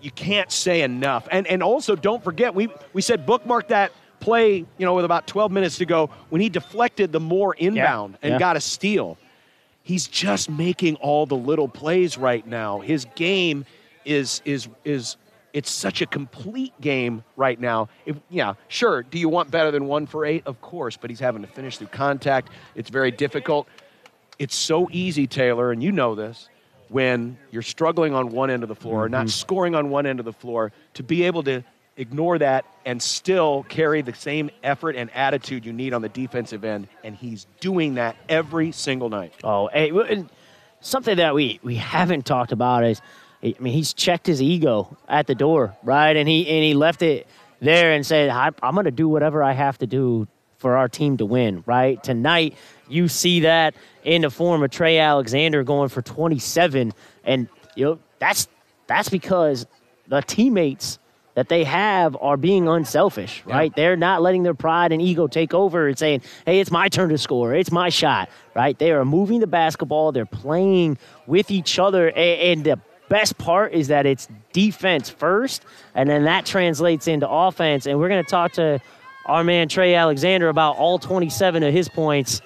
you 0.00 0.10
can't 0.10 0.50
say 0.50 0.82
enough. 0.82 1.28
And 1.30 1.46
and 1.46 1.62
also, 1.62 1.94
don't 1.94 2.24
forget 2.24 2.54
we 2.54 2.68
we 2.92 3.02
said 3.02 3.26
bookmark 3.26 3.68
that 3.68 3.92
play. 4.20 4.56
You 4.56 4.86
know, 4.86 4.94
with 4.94 5.04
about 5.04 5.26
12 5.26 5.52
minutes 5.52 5.78
to 5.78 5.86
go, 5.86 6.10
when 6.30 6.40
he 6.40 6.48
deflected 6.48 7.12
the 7.12 7.20
more 7.20 7.54
inbound 7.54 8.18
and 8.22 8.32
yeah. 8.32 8.38
got 8.38 8.56
a 8.56 8.60
steal. 8.60 9.18
He's 9.82 10.08
just 10.08 10.50
making 10.50 10.96
all 10.96 11.26
the 11.26 11.36
little 11.36 11.68
plays 11.68 12.18
right 12.18 12.44
now. 12.44 12.80
His 12.80 13.06
game 13.14 13.66
is 14.04 14.42
is 14.44 14.68
is 14.84 15.16
it's 15.56 15.70
such 15.70 16.02
a 16.02 16.06
complete 16.06 16.78
game 16.82 17.24
right 17.34 17.58
now. 17.58 17.88
If, 18.04 18.16
yeah, 18.28 18.54
sure. 18.68 19.02
Do 19.02 19.18
you 19.18 19.30
want 19.30 19.50
better 19.50 19.70
than 19.70 19.86
one 19.86 20.06
for 20.06 20.26
eight? 20.26 20.42
Of 20.44 20.60
course, 20.60 20.98
but 20.98 21.08
he's 21.08 21.18
having 21.18 21.40
to 21.40 21.48
finish 21.48 21.78
through 21.78 21.86
contact. 21.86 22.50
It's 22.74 22.90
very 22.90 23.10
difficult. 23.10 23.66
It's 24.38 24.54
so 24.54 24.86
easy, 24.92 25.26
Taylor, 25.26 25.72
and 25.72 25.82
you 25.82 25.92
know 25.92 26.14
this, 26.14 26.50
when 26.90 27.38
you're 27.50 27.62
struggling 27.62 28.12
on 28.12 28.32
one 28.32 28.50
end 28.50 28.64
of 28.64 28.68
the 28.68 28.74
floor, 28.74 29.08
not 29.08 29.20
mm-hmm. 29.20 29.28
scoring 29.28 29.74
on 29.74 29.88
one 29.88 30.04
end 30.04 30.18
of 30.18 30.26
the 30.26 30.32
floor, 30.34 30.72
to 30.92 31.02
be 31.02 31.22
able 31.22 31.42
to 31.44 31.64
ignore 31.96 32.36
that 32.36 32.66
and 32.84 33.02
still 33.02 33.64
carry 33.70 34.02
the 34.02 34.12
same 34.12 34.50
effort 34.62 34.94
and 34.94 35.10
attitude 35.12 35.64
you 35.64 35.72
need 35.72 35.94
on 35.94 36.02
the 36.02 36.10
defensive 36.10 36.64
end. 36.64 36.86
And 37.02 37.16
he's 37.16 37.46
doing 37.60 37.94
that 37.94 38.14
every 38.28 38.72
single 38.72 39.08
night. 39.08 39.32
Oh, 39.42 39.68
and 39.68 40.28
something 40.82 41.16
that 41.16 41.34
we 41.34 41.60
we 41.62 41.76
haven't 41.76 42.26
talked 42.26 42.52
about 42.52 42.84
is, 42.84 43.00
I 43.42 43.54
mean, 43.60 43.72
he's 43.72 43.92
checked 43.92 44.26
his 44.26 44.40
ego 44.42 44.96
at 45.08 45.26
the 45.26 45.34
door, 45.34 45.76
right? 45.82 46.16
And 46.16 46.28
he 46.28 46.48
and 46.48 46.64
he 46.64 46.74
left 46.74 47.02
it 47.02 47.26
there 47.60 47.92
and 47.92 48.04
said, 48.04 48.30
I, 48.30 48.50
"I'm 48.62 48.74
going 48.74 48.84
to 48.84 48.90
do 48.90 49.08
whatever 49.08 49.42
I 49.42 49.52
have 49.52 49.78
to 49.78 49.86
do 49.86 50.26
for 50.58 50.76
our 50.76 50.88
team 50.88 51.16
to 51.18 51.26
win." 51.26 51.62
Right 51.66 52.02
tonight, 52.02 52.56
you 52.88 53.08
see 53.08 53.40
that 53.40 53.74
in 54.04 54.22
the 54.22 54.30
form 54.30 54.62
of 54.62 54.70
Trey 54.70 54.98
Alexander 54.98 55.62
going 55.64 55.88
for 55.88 56.02
27, 56.02 56.92
and 57.24 57.48
you 57.74 57.84
know 57.84 57.98
that's 58.18 58.48
that's 58.86 59.08
because 59.08 59.66
the 60.08 60.22
teammates 60.22 60.98
that 61.34 61.50
they 61.50 61.64
have 61.64 62.16
are 62.22 62.38
being 62.38 62.66
unselfish, 62.66 63.42
right? 63.44 63.70
They're 63.76 63.94
not 63.96 64.22
letting 64.22 64.42
their 64.42 64.54
pride 64.54 64.90
and 64.90 65.02
ego 65.02 65.26
take 65.26 65.52
over 65.52 65.86
and 65.86 65.98
saying, 65.98 66.22
hey, 66.46 66.60
it's 66.60 66.70
my 66.70 66.88
turn 66.88 67.10
to 67.10 67.18
score, 67.18 67.54
it's 67.54 67.70
my 67.70 67.90
shot, 67.90 68.30
right? 68.54 68.78
They 68.78 68.90
are 68.92 69.04
moving 69.04 69.40
the 69.40 69.46
basketball, 69.46 70.12
they're 70.12 70.24
playing 70.24 70.96
with 71.26 71.50
each 71.50 71.78
other, 71.78 72.08
a- 72.16 72.52
and, 72.52 72.64
the 72.64 72.80
best 73.08 73.38
part 73.38 73.72
is 73.72 73.88
that 73.88 74.06
it's 74.06 74.28
defense 74.52 75.08
first, 75.10 75.64
and 75.94 76.08
then 76.08 76.24
that 76.24 76.46
translates 76.46 77.08
into 77.08 77.28
offense. 77.28 77.86
And 77.86 77.98
we're 77.98 78.08
going 78.08 78.24
to 78.24 78.30
talk 78.30 78.52
to 78.52 78.80
our 79.26 79.42
man 79.44 79.68
Trey 79.68 79.94
Alexander 79.94 80.48
about 80.48 80.76
all 80.76 80.98
27 80.98 81.62
of 81.62 81.72
his 81.72 81.88
points 81.88 82.40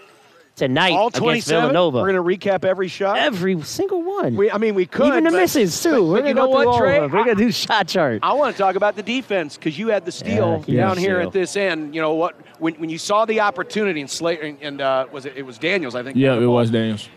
tonight 0.57 0.93
All 0.93 1.09
against 1.09 1.49
Villanova. 1.49 2.01
We're 2.03 2.13
going 2.13 2.39
to 2.39 2.49
recap 2.49 2.65
every 2.67 2.89
shot. 2.89 3.17
Every 3.19 3.61
single 3.63 4.03
one. 4.03 4.37
We, 4.37 4.51
I 4.51 4.59
mean, 4.59 4.75
we 4.75 4.85
could. 4.85 5.07
Even 5.07 5.25
the 5.25 5.31
but- 5.31 5.37
misses, 5.39 5.83
too. 5.83 5.91
but- 5.93 6.03
we're 6.03 6.09
going 6.23 6.27
you 6.29 6.35
to 6.35 6.41
know 6.41 6.47
go 6.49 6.53
through 6.53 6.65
what, 6.67 6.67
all 6.67 6.79
Trey? 6.79 6.97
of 6.97 7.03
them. 7.05 7.13
We're 7.13 7.25
going 7.25 7.37
to 7.39 7.45
do 7.45 7.53
shot 7.53 7.89
chart. 7.89 8.21
I 8.23 8.33
want 8.35 8.55
to 8.57 8.63
talk 8.63 8.77
about 8.77 8.97
the 8.97 9.03
defense 9.03 9.57
because 9.57 9.79
you 9.79 9.89
had 9.89 10.05
the 10.05 10.13
steal 10.13 10.63
Yeah, 10.67 10.83
down 10.87 10.99
here 10.99 11.17
steal. 11.19 11.27
at 11.29 11.33
this 11.33 11.57
end. 11.57 11.95
You 11.95 12.03
know 12.03 12.15
what? 12.15 12.35
When, 12.61 12.75
when 12.75 12.91
you 12.91 12.99
saw 12.99 13.25
the 13.25 13.41
opportunity 13.41 14.01
and 14.03 14.11
Slater 14.11 14.43
and, 14.43 14.59
and 14.61 14.81
uh, 14.83 15.07
was 15.11 15.25
it 15.25 15.35
it 15.37 15.43
was 15.47 15.57
Daniels? 15.57 15.95
I 15.95 16.03
think. 16.03 16.17
Yeah, 16.17 16.35
it 16.37 16.41
ball. 16.45 16.55
was 16.57 16.71
Daniels. 16.71 17.09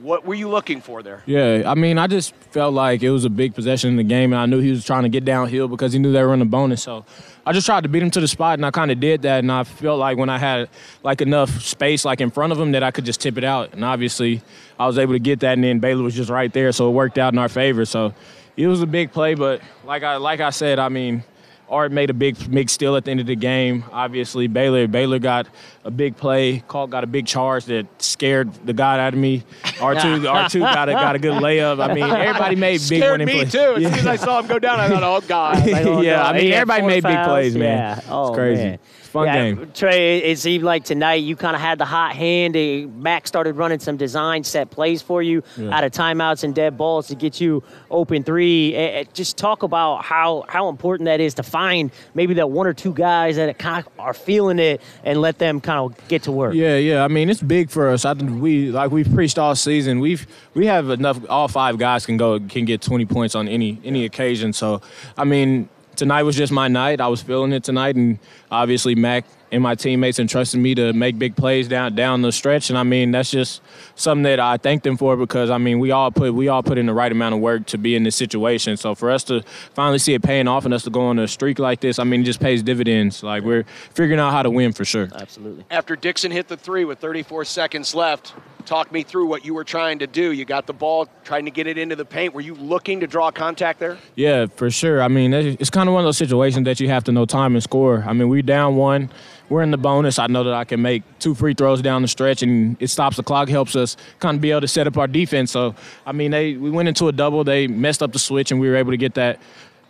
What 0.00 0.24
were 0.24 0.34
you 0.34 0.48
looking 0.48 0.80
for 0.80 1.02
there? 1.02 1.24
Yeah, 1.26 1.64
I 1.66 1.74
mean, 1.74 1.98
I 1.98 2.06
just 2.06 2.32
felt 2.52 2.72
like 2.72 3.02
it 3.02 3.10
was 3.10 3.24
a 3.24 3.30
big 3.30 3.54
possession 3.54 3.90
in 3.90 3.96
the 3.96 4.04
game, 4.04 4.32
and 4.32 4.40
I 4.40 4.46
knew 4.46 4.60
he 4.60 4.70
was 4.70 4.84
trying 4.84 5.02
to 5.02 5.08
get 5.08 5.24
downhill 5.24 5.66
because 5.66 5.92
he 5.92 5.98
knew 5.98 6.12
they 6.12 6.22
were 6.22 6.32
in 6.32 6.38
the 6.38 6.44
bonus. 6.44 6.84
So 6.84 7.04
I 7.44 7.52
just 7.52 7.66
tried 7.66 7.82
to 7.82 7.88
beat 7.88 8.02
him 8.02 8.10
to 8.12 8.20
the 8.20 8.28
spot, 8.28 8.58
and 8.58 8.64
I 8.64 8.70
kind 8.70 8.92
of 8.92 9.00
did 9.00 9.22
that. 9.22 9.40
And 9.40 9.50
I 9.50 9.64
felt 9.64 9.98
like 9.98 10.16
when 10.16 10.28
I 10.28 10.38
had 10.38 10.68
like 11.02 11.20
enough 11.20 11.50
space, 11.62 12.04
like 12.04 12.20
in 12.20 12.30
front 12.30 12.52
of 12.52 12.60
him, 12.60 12.72
that 12.72 12.84
I 12.84 12.92
could 12.92 13.04
just 13.04 13.20
tip 13.20 13.36
it 13.38 13.44
out. 13.44 13.72
And 13.72 13.84
obviously, 13.84 14.40
I 14.78 14.86
was 14.86 14.98
able 14.98 15.14
to 15.14 15.18
get 15.18 15.40
that, 15.40 15.54
and 15.54 15.64
then 15.64 15.80
Baylor 15.80 16.04
was 16.04 16.14
just 16.14 16.30
right 16.30 16.52
there, 16.52 16.70
so 16.70 16.88
it 16.88 16.92
worked 16.92 17.18
out 17.18 17.32
in 17.32 17.38
our 17.38 17.48
favor. 17.48 17.84
So 17.84 18.14
it 18.56 18.68
was 18.68 18.80
a 18.82 18.86
big 18.86 19.10
play, 19.10 19.34
but 19.34 19.60
like 19.84 20.04
I 20.04 20.16
like 20.16 20.40
I 20.40 20.50
said, 20.50 20.78
I 20.78 20.88
mean. 20.88 21.24
Art 21.70 21.92
made 21.92 22.08
a 22.10 22.14
big 22.14 22.50
big 22.50 22.70
steal 22.70 22.96
at 22.96 23.04
the 23.04 23.10
end 23.10 23.20
of 23.20 23.26
the 23.26 23.36
game. 23.36 23.84
Obviously, 23.92 24.46
Baylor 24.46 24.86
Baylor 24.88 25.18
got 25.18 25.46
a 25.84 25.90
big 25.90 26.16
play. 26.16 26.62
Kalk 26.68 26.90
got 26.90 27.04
a 27.04 27.06
big 27.06 27.26
charge 27.26 27.66
that 27.66 27.86
scared 28.02 28.52
the 28.64 28.72
god 28.72 29.00
out 29.00 29.12
of 29.12 29.18
me. 29.20 29.44
R 29.80 29.94
two 30.00 30.26
R 30.28 30.48
two 30.48 30.60
got 30.60 30.88
a 30.88 30.92
got 30.92 31.14
a 31.14 31.18
good 31.18 31.42
layup. 31.42 31.80
I 31.86 31.92
mean, 31.92 32.04
everybody 32.04 32.56
made 32.56 32.78
big 32.88 33.00
Scared 33.00 33.12
winning 33.20 33.26
me 33.26 33.32
plays. 33.44 33.52
too. 33.52 33.58
As 33.76 33.82
soon 33.82 33.94
as 33.94 34.06
I 34.06 34.16
saw 34.16 34.40
him 34.40 34.46
go 34.46 34.58
down, 34.58 34.80
I 34.80 34.88
thought, 34.88 35.02
"Oh 35.02 35.20
God!" 35.26 35.68
Like, 35.70 35.86
oh, 35.86 36.00
yeah, 36.00 36.16
no. 36.16 36.22
I 36.22 36.32
mean, 36.32 36.52
everybody 36.52 36.82
made 36.86 37.02
big 37.02 37.24
plays, 37.24 37.54
man. 37.56 37.78
Yeah. 37.78 38.00
Oh, 38.08 38.28
it's 38.28 38.36
crazy. 38.36 38.62
man. 38.62 38.78
Fun 39.08 39.26
Yeah, 39.26 39.34
game. 39.34 39.70
Trey, 39.74 40.18
it 40.18 40.38
seemed 40.38 40.64
like 40.64 40.84
tonight 40.84 41.16
you 41.16 41.34
kind 41.34 41.56
of 41.56 41.62
had 41.62 41.78
the 41.78 41.84
hot 41.84 42.14
hand. 42.14 42.54
Mac 43.02 43.26
started 43.26 43.54
running 43.56 43.78
some 43.78 43.96
design 43.96 44.44
set 44.44 44.70
plays 44.70 45.00
for 45.00 45.22
you 45.22 45.42
out 45.70 45.82
of 45.84 45.92
timeouts 45.92 46.44
and 46.44 46.54
dead 46.54 46.76
balls 46.76 47.08
to 47.08 47.14
get 47.14 47.40
you 47.40 47.62
open 47.90 48.22
three. 48.22 49.06
Just 49.14 49.38
talk 49.38 49.62
about 49.62 50.04
how, 50.04 50.44
how 50.48 50.68
important 50.68 51.06
that 51.06 51.20
is 51.20 51.34
to 51.34 51.42
find 51.42 51.90
maybe 52.14 52.34
that 52.34 52.50
one 52.50 52.66
or 52.66 52.74
two 52.74 52.92
guys 52.92 53.36
that 53.36 53.58
kind 53.58 53.86
of 53.86 53.92
are 53.98 54.12
feeling 54.14 54.58
it 54.58 54.80
and 55.04 55.20
let 55.20 55.38
them 55.38 55.60
kind 55.60 55.78
of 55.80 56.08
get 56.08 56.22
to 56.24 56.32
work. 56.32 56.54
Yeah, 56.54 56.76
yeah. 56.76 57.04
I 57.04 57.08
mean, 57.08 57.30
it's 57.30 57.42
big 57.42 57.70
for 57.70 57.88
us. 57.88 58.04
I 58.04 58.12
think 58.14 58.42
we 58.42 58.70
like 58.70 58.90
we've 58.90 59.12
preached 59.12 59.38
all 59.38 59.54
season. 59.54 60.00
We've 60.00 60.26
we 60.54 60.66
have 60.66 60.90
enough. 60.90 61.18
All 61.30 61.48
five 61.48 61.78
guys 61.78 62.04
can 62.04 62.16
go 62.18 62.38
can 62.40 62.64
get 62.66 62.82
20 62.82 63.06
points 63.06 63.34
on 63.34 63.48
any 63.48 63.80
any 63.84 64.04
occasion. 64.04 64.52
So, 64.52 64.82
I 65.16 65.24
mean, 65.24 65.68
tonight 65.98 66.22
was 66.22 66.36
just 66.36 66.52
my 66.52 66.68
night. 66.68 67.00
I 67.00 67.08
was 67.08 67.20
feeling 67.20 67.52
it 67.52 67.64
tonight, 67.64 67.96
and 67.96 68.18
obviously 68.50 68.94
Mac 68.94 69.26
and 69.50 69.62
my 69.62 69.74
teammates 69.74 70.18
and 70.18 70.28
trusting 70.28 70.60
me 70.60 70.74
to 70.74 70.92
make 70.92 71.18
big 71.18 71.36
plays 71.36 71.68
down 71.68 71.94
down 71.94 72.22
the 72.22 72.32
stretch. 72.32 72.70
And 72.70 72.78
I 72.78 72.82
mean, 72.82 73.10
that's 73.10 73.30
just 73.30 73.62
something 73.94 74.24
that 74.24 74.40
I 74.40 74.56
thank 74.56 74.82
them 74.82 74.96
for 74.96 75.16
because 75.16 75.50
I 75.50 75.58
mean, 75.58 75.78
we 75.78 75.90
all 75.90 76.10
put 76.10 76.34
we 76.34 76.48
all 76.48 76.62
put 76.62 76.78
in 76.78 76.86
the 76.86 76.94
right 76.94 77.10
amount 77.10 77.34
of 77.34 77.40
work 77.40 77.66
to 77.66 77.78
be 77.78 77.94
in 77.94 78.02
this 78.02 78.16
situation. 78.16 78.76
So 78.76 78.94
for 78.94 79.10
us 79.10 79.24
to 79.24 79.42
finally 79.74 79.98
see 79.98 80.14
it 80.14 80.22
paying 80.22 80.48
off 80.48 80.64
and 80.64 80.74
us 80.74 80.84
to 80.84 80.90
go 80.90 81.02
on 81.02 81.18
a 81.18 81.28
streak 81.28 81.58
like 81.58 81.80
this, 81.80 81.98
I 81.98 82.04
mean, 82.04 82.22
it 82.22 82.24
just 82.24 82.40
pays 82.40 82.62
dividends. 82.62 83.22
Like 83.22 83.42
we're 83.42 83.64
figuring 83.94 84.20
out 84.20 84.32
how 84.32 84.42
to 84.42 84.50
win 84.50 84.72
for 84.72 84.84
sure. 84.84 85.08
Absolutely. 85.14 85.64
After 85.70 85.96
Dixon 85.96 86.30
hit 86.30 86.48
the 86.48 86.56
three 86.56 86.84
with 86.84 86.98
34 86.98 87.44
seconds 87.44 87.94
left, 87.94 88.34
talk 88.68 88.92
me 88.92 89.02
through 89.02 89.26
what 89.26 89.44
you 89.44 89.54
were 89.54 89.64
trying 89.64 89.98
to 90.00 90.06
do. 90.06 90.32
You 90.32 90.44
got 90.44 90.66
the 90.66 90.72
ball, 90.74 91.08
trying 91.24 91.46
to 91.46 91.50
get 91.50 91.66
it 91.66 91.78
into 91.78 91.96
the 91.96 92.04
paint. 92.04 92.34
Were 92.34 92.40
you 92.40 92.54
looking 92.54 93.00
to 93.00 93.06
draw 93.06 93.30
contact 93.30 93.80
there? 93.80 93.96
Yeah, 94.14 94.46
for 94.46 94.70
sure. 94.70 95.02
I 95.02 95.08
mean, 95.08 95.32
it's 95.32 95.70
kind 95.70 95.88
of 95.88 95.94
one 95.94 96.02
of 96.02 96.06
those 96.06 96.18
situations 96.18 96.66
that 96.66 96.78
you 96.78 96.88
have 96.88 97.04
to 97.04 97.12
know 97.12 97.24
time 97.24 97.54
and 97.54 97.62
score. 97.62 98.04
I 98.06 98.12
mean, 98.12 98.28
we 98.28 98.42
down 98.42 98.76
one, 98.76 99.10
we're 99.48 99.62
in 99.62 99.70
the 99.70 99.78
bonus. 99.78 100.18
I 100.18 100.26
know 100.26 100.44
that 100.44 100.54
I 100.54 100.64
can 100.64 100.82
make 100.82 101.02
two 101.18 101.34
free 101.34 101.54
throws 101.54 101.82
down 101.82 102.02
the 102.02 102.08
stretch, 102.08 102.42
and 102.42 102.76
it 102.80 102.88
stops 102.88 103.16
the 103.16 103.22
clock, 103.22 103.48
helps 103.48 103.76
us 103.76 103.96
kind 104.18 104.36
of 104.36 104.40
be 104.40 104.50
able 104.50 104.60
to 104.62 104.68
set 104.68 104.86
up 104.86 104.96
our 104.96 105.06
defense. 105.06 105.50
So, 105.50 105.74
I 106.06 106.12
mean, 106.12 106.30
they 106.30 106.54
we 106.54 106.70
went 106.70 106.88
into 106.88 107.08
a 107.08 107.12
double, 107.12 107.44
they 107.44 107.66
messed 107.66 108.02
up 108.02 108.12
the 108.12 108.18
switch, 108.18 108.50
and 108.50 108.60
we 108.60 108.68
were 108.68 108.76
able 108.76 108.90
to 108.90 108.96
get 108.96 109.14
that 109.14 109.40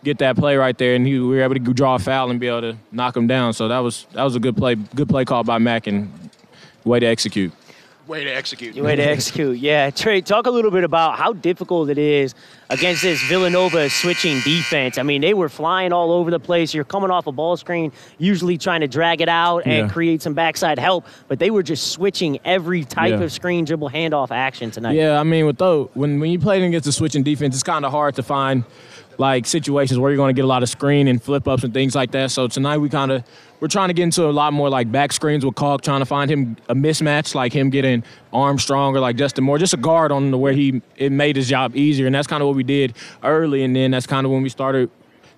get 0.03 0.19
that 0.19 0.37
play 0.37 0.55
right 0.55 0.77
there, 0.77 0.95
and 0.95 1.05
he, 1.05 1.19
we 1.19 1.35
were 1.35 1.41
able 1.41 1.55
to 1.55 1.73
draw 1.73 1.95
a 1.95 1.99
foul 1.99 2.29
and 2.29 2.39
be 2.39 2.47
able 2.47 2.61
to 2.61 2.77
knock 2.91 3.17
him 3.17 3.27
down. 3.27 3.53
So 3.53 3.67
that 3.67 3.79
was 3.79 4.07
that 4.13 4.23
was 4.23 4.35
a 4.35 4.39
good 4.39 4.55
play, 4.55 4.75
good 4.75 5.09
play 5.09 5.25
call 5.25 5.43
by 5.43 5.57
Mac, 5.57 5.87
and 5.87 6.11
way 6.85 6.99
to 6.99 7.05
execute. 7.05 7.51
Way 8.09 8.23
to 8.23 8.35
execute. 8.35 8.75
Way 8.75 8.95
to 8.95 9.03
execute. 9.03 9.59
Yeah, 9.59 9.91
Trey, 9.91 10.21
talk 10.21 10.47
a 10.47 10.49
little 10.49 10.71
bit 10.71 10.83
about 10.83 11.19
how 11.19 11.31
difficult 11.31 11.91
it 11.91 11.99
is 11.99 12.33
against 12.71 13.03
this 13.03 13.21
Villanova 13.21 13.87
switching 13.87 14.39
defense. 14.41 14.97
I 14.97 15.03
mean, 15.03 15.21
they 15.21 15.35
were 15.35 15.47
flying 15.47 15.93
all 15.93 16.11
over 16.11 16.31
the 16.31 16.39
place. 16.39 16.73
You're 16.73 16.85
coming 16.85 17.11
off 17.11 17.27
a 17.27 17.31
ball 17.31 17.55
screen, 17.55 17.91
usually 18.17 18.57
trying 18.57 18.81
to 18.81 18.87
drag 18.87 19.21
it 19.21 19.29
out 19.29 19.59
and 19.67 19.73
Yeah. 19.73 19.87
create 19.89 20.23
some 20.23 20.33
backside 20.33 20.79
help, 20.79 21.05
but 21.27 21.37
they 21.37 21.51
were 21.51 21.61
just 21.61 21.91
switching 21.91 22.39
every 22.43 22.83
type 22.83 23.11
Yeah. 23.11 23.21
of 23.21 23.31
screen 23.31 23.63
dribble 23.63 23.91
handoff 23.91 24.31
action 24.31 24.71
tonight. 24.71 24.95
Yeah, 24.95 25.19
I 25.19 25.23
mean, 25.23 25.45
with 25.45 25.59
though 25.59 25.91
when 25.93 26.19
when 26.19 26.31
you 26.31 26.39
play 26.39 26.63
against 26.63 26.87
a 26.87 26.91
switching 26.91 27.21
defense, 27.21 27.53
it's 27.53 27.63
kind 27.63 27.85
of 27.85 27.91
hard 27.91 28.15
to 28.15 28.23
find 28.23 28.63
like 29.19 29.45
situations 29.45 29.99
where 29.99 30.09
you're 30.09 30.17
going 30.17 30.33
to 30.33 30.37
get 30.39 30.45
a 30.45 30.47
lot 30.47 30.63
of 30.63 30.69
screen 30.69 31.07
and 31.09 31.21
flip 31.21 31.47
ups 31.47 31.63
and 31.63 31.73
things 31.73 31.93
like 31.93 32.11
that. 32.11 32.31
So 32.31 32.47
tonight 32.47 32.77
we 32.77 32.89
kind 32.89 33.11
of 33.11 33.23
we're 33.59 33.67
trying 33.67 33.89
to 33.89 33.93
get 33.93 34.03
into 34.03 34.25
a 34.25 34.31
lot 34.31 34.53
more 34.53 34.69
like 34.69 34.89
back 34.89 35.11
screens 35.11 35.45
with 35.45 35.55
Kalk, 35.55 35.81
trying 35.81 35.99
to 35.99 36.05
find 36.05 36.31
him 36.31 36.55
a 36.69 36.73
mismatch, 36.73 37.35
like 37.35 37.51
him 37.51 37.69
getting 37.69 38.03
Armstrong 38.31 38.95
or 38.95 39.01
like 39.01 39.17
Justin 39.17 39.43
Moore, 39.43 39.57
just 39.57 39.73
a 39.73 39.77
guard 39.77 40.13
on 40.13 40.31
the 40.31 40.37
where 40.37 40.53
he 40.53 40.81
it 40.95 41.11
made 41.11 41.35
his 41.35 41.49
job 41.49 41.75
easier, 41.75 42.05
and 42.05 42.15
that's 42.15 42.27
kind 42.27 42.41
of 42.41 42.47
what 42.47 42.55
we 42.55 42.63
did 42.63 42.95
early, 43.21 43.63
and 43.63 43.75
then 43.75 43.91
that's 43.91 44.07
kind 44.07 44.25
of 44.25 44.31
when 44.31 44.41
we 44.41 44.49
started 44.49 44.89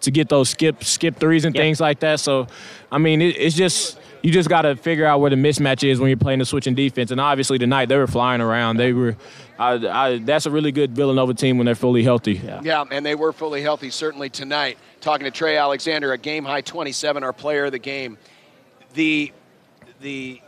to 0.01 0.11
get 0.11 0.29
those 0.29 0.49
skip 0.49 0.83
skip 0.83 1.17
threes 1.19 1.45
and 1.45 1.55
Yep. 1.55 1.61
things 1.63 1.81
like 1.81 1.99
that. 2.01 2.19
So, 2.19 2.47
I 2.91 2.99
mean, 2.99 3.21
it, 3.21 3.35
it's 3.37 3.55
just 3.55 3.99
you 4.21 4.31
just 4.31 4.49
got 4.49 4.61
to 4.63 4.75
figure 4.75 5.05
out 5.05 5.19
where 5.19 5.31
the 5.31 5.35
mismatch 5.35 5.87
is 5.87 5.99
when 5.99 6.07
you're 6.09 6.17
playing 6.17 6.37
the 6.37 6.45
switching 6.45 6.75
defense. 6.75 7.09
And 7.09 7.19
obviously 7.19 7.57
tonight 7.57 7.87
they 7.87 7.97
were 7.97 8.05
flying 8.05 8.39
around. 8.39 8.77
They 8.77 8.93
were, 8.93 9.15
I, 9.61 9.73
I, 10.07 10.17
that's 10.17 10.47
a 10.47 10.51
really 10.51 10.71
good 10.71 10.95
Villanova 10.95 11.33
team 11.35 11.57
when 11.57 11.65
they're 11.65 11.75
fully 11.75 12.03
healthy. 12.03 12.41
Yeah, 12.63 12.83
and 12.89 13.05
they 13.05 13.13
were 13.15 13.31
fully 13.31 13.61
healthy 13.61 13.91
certainly 13.91 14.29
tonight. 14.29 14.77
Talking 15.01 15.25
to 15.25 15.31
Trey 15.31 15.55
Alexander, 15.57 16.11
a 16.13 16.17
game 16.17 16.43
high 16.43 16.61
27, 16.61 17.23
our 17.23 17.31
player 17.33 17.65
of 17.65 17.71
the 17.71 17.79
game. 17.79 18.17
The 18.93 19.31
the 20.01 20.41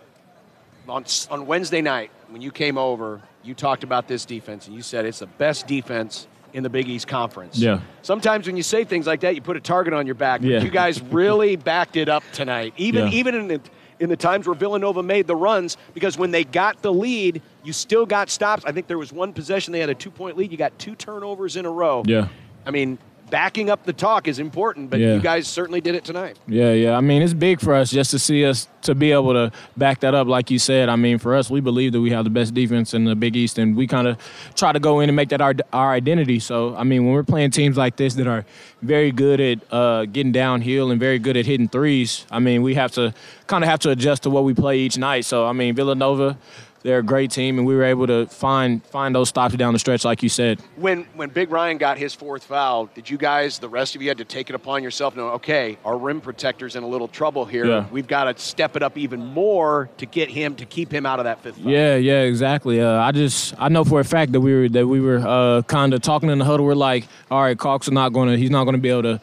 on 0.90 1.06
on 1.30 1.46
Wednesday 1.46 1.82
night 1.82 2.12
when 2.30 2.42
you 2.42 2.52
came 2.52 2.78
over, 2.78 3.22
you 3.44 3.54
talked 3.54 3.84
about 3.84 4.08
this 4.08 4.26
defense 4.26 4.66
and 4.68 4.76
you 4.76 4.82
said 4.82 5.06
it's 5.06 5.20
the 5.20 5.28
best 5.28 5.68
defense 5.68 6.28
in 6.54 6.64
the 6.64 6.70
Big 6.70 6.88
East 6.90 7.08
Conference. 7.08 7.58
Yeah. 7.58 7.82
Sometimes 8.02 8.48
when 8.48 8.58
you 8.58 8.64
say 8.64 8.84
things 8.84 9.08
like 9.08 9.22
that, 9.22 9.34
you 9.36 9.42
put 9.42 9.58
a 9.58 9.62
target 9.62 9.94
on 9.94 10.06
your 10.06 10.16
back. 10.16 10.42
But 10.42 10.50
Yeah. 10.50 10.62
you 10.62 10.70
guys 10.70 11.02
really 11.20 11.56
backed 11.56 11.96
it 11.96 12.10
up 12.10 12.24
tonight. 12.34 12.74
Even 12.78 13.08
Yeah. 13.08 13.14
even 13.20 13.36
in 13.36 13.48
the 13.48 13.62
in 14.04 14.10
the 14.10 14.18
times 14.18 14.46
where 14.46 14.54
Villanova 14.54 15.02
made 15.02 15.28
the 15.28 15.36
runs, 15.36 15.78
because 15.94 16.18
when 16.18 16.30
they 16.32 16.44
got 16.44 16.82
the 16.82 16.92
lead, 16.92 17.42
you 17.64 17.72
still 17.72 18.06
got 18.06 18.30
stops. 18.30 18.66
I 18.66 18.74
think 18.74 18.88
there 18.88 18.98
was 18.98 19.14
one 19.14 19.32
possession 19.32 19.72
they 19.72 19.80
had 19.80 19.90
a 19.90 19.96
two 19.96 20.12
point 20.12 20.36
lead. 20.36 20.52
You 20.52 20.58
got 20.58 20.78
two 20.78 20.94
turnovers 20.94 21.56
in 21.56 21.66
a 21.66 21.72
row. 21.72 22.04
Yeah. 22.06 22.28
I 22.66 22.72
mean, 22.72 22.98
backing 23.30 23.70
up 23.70 23.84
the 23.86 23.94
talk 23.94 24.28
is 24.28 24.38
important, 24.40 24.90
but 24.90 25.00
Yeah. 25.00 25.16
you 25.16 25.20
guys 25.22 25.48
certainly 25.48 25.82
did 25.82 25.96
it 25.96 26.04
tonight. 26.04 26.38
Yeah, 26.48 26.72
yeah. 26.74 26.96
I 26.98 27.02
mean, 27.02 27.22
it's 27.22 27.34
big 27.34 27.60
for 27.60 27.74
us 27.74 27.90
just 27.92 28.12
to 28.12 28.20
see 28.20 28.46
us 28.46 28.68
to 28.84 28.94
be 28.94 29.12
able 29.12 29.34
to 29.34 29.52
back 29.78 30.02
that 30.02 30.14
up, 30.14 30.28
like 30.28 30.52
you 30.52 30.60
said. 30.60 30.90
I 30.90 30.96
mean, 30.98 31.18
for 31.18 31.34
us, 31.36 31.50
we 31.50 31.60
believe 31.62 31.94
that 31.94 32.02
we 32.02 32.12
have 32.12 32.26
the 32.26 32.30
best 32.30 32.54
defense 32.54 32.94
in 32.94 33.06
the 33.06 33.16
Big 33.16 33.36
East, 33.36 33.58
and 33.58 33.76
we 33.76 33.88
kind 33.88 34.08
of 34.08 34.18
try 34.56 34.72
to 34.72 34.80
go 34.80 35.00
in 35.00 35.10
and 35.10 35.16
make 35.16 35.30
that 35.30 35.42
our 35.42 35.56
our 35.72 35.92
identity. 35.94 36.40
So, 36.40 36.76
I 36.76 36.84
mean, 36.84 37.06
when 37.06 37.14
we're 37.14 37.24
playing 37.24 37.52
teams 37.52 37.78
like 37.78 37.96
this 37.96 38.14
that 38.16 38.28
are 38.28 38.46
very 38.82 39.12
good 39.12 39.40
at 39.40 39.60
uh, 39.74 40.06
getting 40.06 40.32
downhill 40.34 40.92
and 40.92 41.00
very 41.00 41.18
good 41.18 41.38
at 41.38 41.46
hitting 41.46 41.70
threes, 41.70 42.26
I 42.30 42.40
mean, 42.40 42.62
we 42.62 42.76
have 42.76 42.92
to 42.94 43.14
kind 43.48 43.64
of 43.64 43.70
have 43.70 43.80
to 43.80 43.90
adjust 43.90 44.24
to 44.24 44.30
what 44.30 44.44
we 44.44 44.54
play 44.54 44.78
each 44.80 44.98
night. 44.98 45.26
So, 45.26 45.46
I 45.48 45.54
mean, 45.54 45.74
Villanova. 45.76 46.38
They're 46.84 47.00
a 47.00 47.04
great 47.04 47.32
team, 47.32 47.58
and 47.58 47.66
we 47.66 47.76
were 47.76 47.84
able 47.84 48.08
to 48.08 48.28
find 48.28 48.86
find 48.86 49.16
those 49.16 49.30
stops 49.30 49.56
down 49.56 49.72
the 49.72 49.80
stretch, 49.80 50.04
like 50.04 50.22
you 50.22 50.30
said. 50.30 50.60
When 50.76 51.06
when 51.16 51.30
Big 51.30 51.50
Ryan 51.50 51.78
got 51.78 51.98
his 51.98 52.14
fourth 52.14 52.44
foul, 52.44 52.88
did 52.94 53.10
you 53.10 53.18
guys, 53.18 53.60
the 53.60 53.70
rest 53.70 53.96
of 53.96 54.02
you, 54.02 54.10
had 54.10 54.18
to 54.18 54.26
take 54.26 54.50
it 54.50 54.56
upon 54.56 54.84
yourself? 54.84 55.16
No, 55.16 55.30
okay, 55.30 55.78
our 55.86 55.98
rim 55.98 56.20
protector's 56.20 56.76
in 56.76 56.84
a 56.84 56.88
little 56.88 57.08
trouble 57.08 57.46
here. 57.46 57.66
Yeah. 57.66 57.86
We've 57.90 58.08
got 58.08 58.26
to 58.26 58.42
step 58.42 58.76
it 58.76 58.84
up 58.84 58.98
even 58.98 59.26
more 59.26 59.90
to 59.98 60.06
get 60.06 60.30
him 60.30 60.56
to 60.56 60.66
keep 60.66 60.94
him 60.94 61.06
out 61.06 61.20
of 61.20 61.26
that 61.26 61.42
fifth 61.42 61.56
foul. 61.56 61.72
Yeah, 61.72 61.96
yeah, 61.96 62.22
exactly. 62.22 62.82
Uh, 62.82 63.00
I 63.00 63.14
just 63.14 63.56
I 63.58 63.70
know 63.70 63.86
for 63.86 64.02
a 64.02 64.06
fact 64.06 64.34
that 64.34 64.42
we 64.42 64.54
were 64.54 64.70
that 64.70 64.86
we 64.86 65.00
were 65.00 65.20
uh, 65.26 65.62
kind 65.64 65.94
of 65.94 66.02
talking 66.02 66.30
in 66.30 66.38
the 66.38 66.46
huddle. 66.46 66.66
We're 66.66 66.76
like, 66.76 67.08
all 67.32 67.42
right, 67.42 67.58
Kalk's 67.58 67.88
is 67.88 67.94
not 67.94 68.12
going 68.12 68.30
to 68.30 68.38
he's 68.38 68.52
not 68.52 68.66
going 68.66 68.76
to 68.76 68.82
be 68.82 68.90
able 68.90 69.04
to 69.04 69.22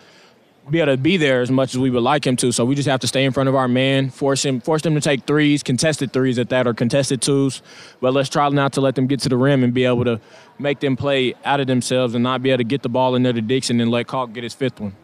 be 0.71 0.81
able 0.81 0.93
to 0.93 0.97
be 0.97 1.17
there 1.17 1.41
as 1.41 1.51
much 1.51 1.75
as 1.75 1.79
we 1.79 1.91
would 1.91 2.03
like 2.03 2.27
him 2.27 2.37
to. 2.37 2.53
So 2.53 2.65
we 2.65 2.75
just 2.75 2.89
have 2.89 3.01
to 3.01 3.07
stay 3.07 3.25
in 3.25 3.33
front 3.33 3.49
of 3.49 3.55
our 3.55 3.69
man, 3.69 4.11
force 4.11 4.45
him 4.45 4.61
force 4.61 4.83
them 4.83 4.95
to 4.95 5.01
take 5.01 5.25
threes, 5.27 5.63
contested 5.63 6.13
threes 6.13 6.39
at 6.39 6.49
that 6.51 6.67
or 6.67 6.75
contested 6.75 7.21
twos. 7.23 7.63
But 8.01 8.15
let's 8.15 8.29
try 8.29 8.49
not 8.51 8.73
to 8.75 8.81
let 8.81 8.95
them 8.95 9.07
get 9.07 9.21
to 9.21 9.29
the 9.29 9.37
rim 9.37 9.65
and 9.65 9.75
be 9.75 9.85
able 9.85 10.05
to 10.05 10.21
make 10.59 10.81
them 10.81 10.97
play 10.97 11.35
out 11.45 11.61
of 11.61 11.67
themselves 11.67 12.15
and 12.15 12.23
not 12.23 12.43
be 12.43 12.51
able 12.51 12.59
to 12.59 12.65
get 12.65 12.83
the 12.83 12.89
ball 12.89 13.15
in 13.15 13.23
there 13.23 13.33
to 13.33 13.41
Dixon 13.41 13.81
and 13.81 13.91
let 13.91 14.07
Cox 14.07 14.33
get 14.33 14.43
his 14.45 14.55
fifth 14.55 14.81
one. 14.81 14.95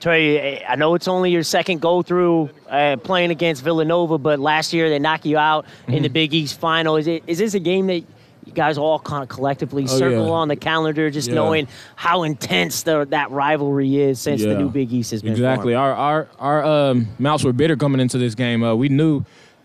Trey, 0.00 0.64
I 0.64 0.74
know 0.74 0.94
it's 0.96 1.06
only 1.06 1.30
your 1.30 1.44
second 1.44 1.80
go 1.80 2.02
through 2.02 2.50
uh, 2.68 2.96
playing 2.96 3.30
against 3.30 3.62
Villanova, 3.62 4.18
but 4.18 4.40
last 4.40 4.72
year 4.72 4.90
they 4.90 4.98
knocked 4.98 5.24
you 5.26 5.38
out 5.38 5.64
in 5.86 5.94
Mm-hmm. 5.94 6.02
the 6.02 6.08
Big 6.08 6.34
East 6.34 6.58
final. 6.58 6.96
Is 6.96 7.06
it 7.06 7.22
is 7.28 7.38
this 7.38 7.54
a 7.54 7.60
game 7.60 7.86
that 7.86 8.02
you 8.44 8.52
guys 8.52 8.76
all 8.78 8.98
kind 8.98 9.22
of 9.22 9.28
collectively 9.28 9.84
Oh, 9.84 9.86
circle 9.86 10.26
yeah. 10.26 10.32
on 10.32 10.48
the 10.48 10.56
calendar, 10.56 11.10
just 11.10 11.28
Yeah. 11.28 11.34
knowing 11.36 11.68
how 11.96 12.22
intense 12.24 12.82
the, 12.82 13.06
that 13.10 13.30
rivalry 13.30 14.00
is 14.00 14.20
since 14.20 14.42
the 14.42 14.54
new 14.54 14.68
Big 14.68 14.92
East 14.92 15.12
has 15.12 15.22
been 15.22 15.32
Exactly. 15.32 15.74
formed? 15.74 15.76
Our 15.98 16.26
our 16.40 16.62
our 16.62 16.64
um, 16.90 17.08
mouths 17.18 17.44
were 17.44 17.52
bitter 17.52 17.76
coming 17.76 18.00
into 18.00 18.18
this 18.18 18.34
game. 18.34 18.62
Uh, 18.64 18.74
we 18.74 18.88
knew 18.88 19.24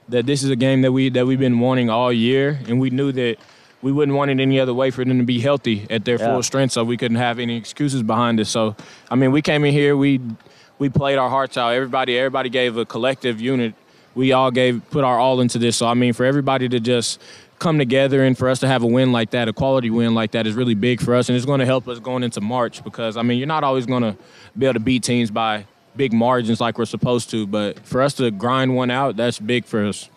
that 0.09 0.25
this 0.25 0.43
is 0.43 0.49
a 0.49 0.55
game 0.55 0.81
that 0.83 0.91
we 0.91 1.09
that 1.09 1.25
we've 1.25 1.39
been 1.39 1.59
wanting 1.59 1.89
all 1.89 2.13
year, 2.13 2.59
and 2.67 2.79
we 2.79 2.89
knew 2.89 3.11
that 3.13 3.37
we 3.81 3.91
wouldn't 3.91 4.15
want 4.17 4.31
it 4.31 4.39
any 4.39 4.59
other 4.59 4.73
way 4.73 4.89
for 4.91 5.03
them 5.05 5.17
to 5.19 5.23
be 5.25 5.39
healthy 5.39 5.85
at 5.89 6.05
their 6.05 6.17
Yeah. 6.19 6.27
full 6.33 6.43
strength. 6.43 6.71
So 6.73 6.83
we 6.83 6.97
couldn't 6.97 7.17
have 7.17 7.39
any 7.39 7.57
excuses 7.57 8.03
behind 8.03 8.39
it. 8.39 8.45
So 8.45 8.75
I 9.09 9.15
mean, 9.15 9.31
we 9.31 9.41
came 9.41 9.65
in 9.65 9.73
here, 9.73 9.97
we 9.97 10.19
we 10.79 10.89
played 10.89 11.17
our 11.17 11.29
hearts 11.29 11.57
out. 11.57 11.73
Everybody 11.73 12.17
everybody 12.17 12.49
gave 12.49 12.77
a 12.77 12.85
collective 12.85 13.41
unit. 13.41 13.73
We 14.15 14.31
all 14.31 14.49
gave 14.51 14.81
put 14.91 15.03
our 15.03 15.19
all 15.19 15.41
into 15.41 15.57
this. 15.59 15.77
So 15.77 15.87
I 15.87 15.93
mean, 15.95 16.13
for 16.13 16.25
everybody 16.25 16.69
to 16.69 16.79
just 16.79 17.19
come 17.59 17.77
together 17.77 18.23
and 18.23 18.37
for 18.37 18.49
us 18.49 18.59
to 18.59 18.67
have 18.67 18.83
a 18.83 18.87
win 18.87 19.11
like 19.11 19.31
that, 19.31 19.47
a 19.47 19.53
quality 19.53 19.89
win 19.89 20.13
like 20.13 20.31
that, 20.31 20.47
is 20.47 20.53
really 20.53 20.75
big 20.75 21.01
for 21.01 21.15
us, 21.15 21.29
and 21.29 21.35
it's 21.35 21.45
going 21.45 21.59
to 21.59 21.65
help 21.65 21.87
us 21.87 21.99
going 21.99 22.23
into 22.23 22.41
March 22.41 22.83
because 22.83 23.17
I 23.17 23.21
mean, 23.21 23.37
you're 23.37 23.47
not 23.47 23.63
always 23.63 23.85
going 23.85 24.03
to 24.03 24.15
be 24.57 24.65
able 24.65 24.75
to 24.75 24.79
beat 24.79 25.03
teams 25.03 25.31
by 25.31 25.65
big 25.95 26.13
margins 26.13 26.61
like 26.61 26.77
we're 26.77 26.85
supposed 26.85 27.29
to, 27.31 27.47
but 27.47 27.79
for 27.85 28.01
us 28.01 28.13
to 28.15 28.29
grind 28.31 28.75
one 28.75 28.91
out, 28.91 29.15
that's 29.17 29.39
big 29.39 29.65
for 29.65 29.85
us. 29.85 30.09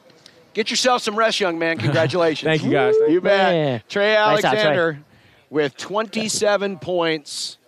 Get 0.53 0.71
yourself 0.71 1.03
some 1.03 1.17
rest, 1.17 1.41
young 1.41 1.59
man. 1.59 1.79
Congratulations. 1.79 2.47
Thank 2.49 2.65
you, 2.65 2.71
guys. 2.71 2.95
You 3.09 3.21
bet. 3.21 3.55
Yeah. 3.55 3.79
Trey 3.89 4.15
Nice 4.15 4.43
job, 4.43 4.53
Trey. 4.53 4.61
Alexander 4.61 5.05
with 5.49 5.77
27 5.77 6.79
points, 6.79 7.59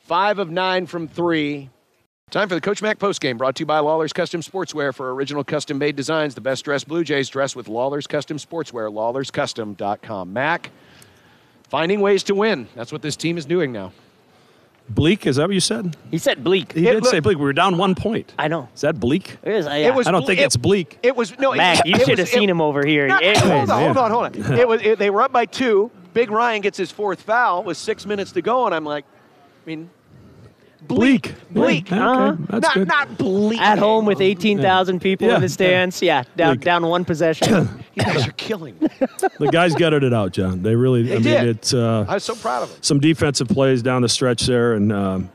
five 0.00 0.38
of 0.38 0.50
nine 0.50 0.86
from 0.86 1.08
three. 1.08 1.70
Time 2.32 2.48
for 2.48 2.54
the 2.54 2.62
Coach 2.62 2.80
Mac 2.80 2.98
postgame, 2.98 3.36
brought 3.36 3.56
to 3.56 3.60
you 3.60 3.66
by 3.66 3.78
Lawler's 3.80 4.14
Custom 4.14 4.40
Sportswear 4.40 4.94
for 4.94 5.14
original 5.14 5.44
custom 5.44 5.76
made 5.76 5.96
designs. 5.96 6.34
The 6.34 6.40
best 6.40 6.64
dressed 6.64 6.88
Blue 6.88 7.04
Jays 7.04 7.28
dress 7.28 7.54
with 7.54 7.68
Lawler's 7.68 8.06
Custom 8.06 8.38
Sportswear, 8.38 8.90
lawlerscustom.com. 8.90 10.32
Mac, 10.32 10.70
finding 11.68 12.00
ways 12.00 12.22
to 12.24 12.34
win. 12.34 12.68
That's 12.74 12.90
what 12.90 13.02
this 13.02 13.16
team 13.16 13.36
is 13.36 13.44
doing 13.44 13.70
now. 13.70 13.92
Bleak, 14.88 15.26
is 15.26 15.36
that 15.36 15.46
what 15.46 15.52
you 15.54 15.60
said? 15.60 15.94
He 16.10 16.16
said 16.16 16.42
bleak. 16.42 16.72
He 16.72 16.80
It 16.88 16.92
did 16.92 17.02
look- 17.02 17.10
say 17.10 17.20
bleak. 17.20 17.36
We 17.36 17.44
were 17.44 17.52
down 17.52 17.76
one 17.76 17.94
point. 17.94 18.32
I 18.38 18.48
know. 18.48 18.66
Is 18.74 18.80
that 18.80 18.98
bleak? 18.98 19.36
It 19.42 19.52
is. 19.52 19.66
It 19.66 19.94
was 19.94 20.06
I 20.06 20.10
don't 20.10 20.22
ble- 20.22 20.26
think 20.28 20.40
it- 20.40 20.44
it's 20.44 20.56
bleak. 20.56 20.98
It 21.02 21.14
was 21.14 21.38
no. 21.38 21.52
Mac, 21.52 21.84
you 21.86 21.94
it 21.94 21.98
should 22.00 22.08
was- 22.10 22.18
have 22.20 22.28
seen 22.30 22.48
it- 22.48 22.52
him 22.52 22.62
over 22.62 22.84
here. 22.84 23.08
No, 23.08 23.18
It 23.18 23.36
hold 23.36 23.60
was- 23.60 23.70
on, 23.70 23.82
hold 23.82 23.96
on, 23.98 24.10
hold 24.10 24.24
on. 24.48 24.58
It 24.58 24.66
was 24.66 24.80
it, 24.82 24.98
they 24.98 25.10
were 25.10 25.20
up 25.22 25.32
by 25.32 25.44
two. 25.44 25.90
Big 26.14 26.30
Ryan 26.30 26.62
gets 26.62 26.78
his 26.78 26.90
fourth 26.90 27.22
foul 27.22 27.62
with 27.62 27.76
six 27.76 28.06
minutes 28.06 28.32
to 28.32 28.42
go, 28.42 28.64
and 28.66 28.74
I'm 28.74 28.84
like, 28.84 29.04
I 29.04 29.68
mean, 29.68 29.88
bleak, 30.88 31.34
bleak, 31.50 31.90
Yeah, 31.90 32.08
Uh-huh. 32.10 32.22
okay, 32.32 32.42
That's 32.48 32.62
not 32.62 32.74
good. 32.74 32.88
not 32.88 33.18
bleak. 33.18 33.60
At 33.60 33.78
home 33.78 34.04
with 34.04 34.20
18,000 34.20 35.00
people 35.00 35.28
Yeah. 35.28 35.36
in 35.36 35.40
the 35.42 35.48
stands. 35.48 36.02
Yeah, 36.02 36.24
down, 36.36 36.54
Bleak. 36.56 36.64
down 36.64 36.86
one 36.86 37.04
possession. 37.04 37.68
You 37.94 38.04
guys 38.04 38.26
are 38.26 38.32
killing 38.32 38.74
me. 38.80 38.88
the 39.38 39.48
guys 39.52 39.74
gutted 39.74 40.02
it 40.02 40.14
out, 40.14 40.32
John. 40.32 40.62
They 40.62 40.74
really. 40.74 41.02
They 41.02 41.12
I 41.12 41.14
mean, 41.16 41.24
did. 41.24 41.46
it's 41.58 41.74
uh, 41.74 42.06
I 42.08 42.14
was 42.14 42.24
so 42.24 42.34
proud 42.34 42.62
of 42.62 42.70
them. 42.70 42.78
some 42.80 43.00
defensive 43.00 43.48
plays 43.48 43.82
down 43.82 44.00
the 44.00 44.08
stretch 44.08 44.46
there, 44.46 44.72
and 44.72 44.90
um, 44.90 45.30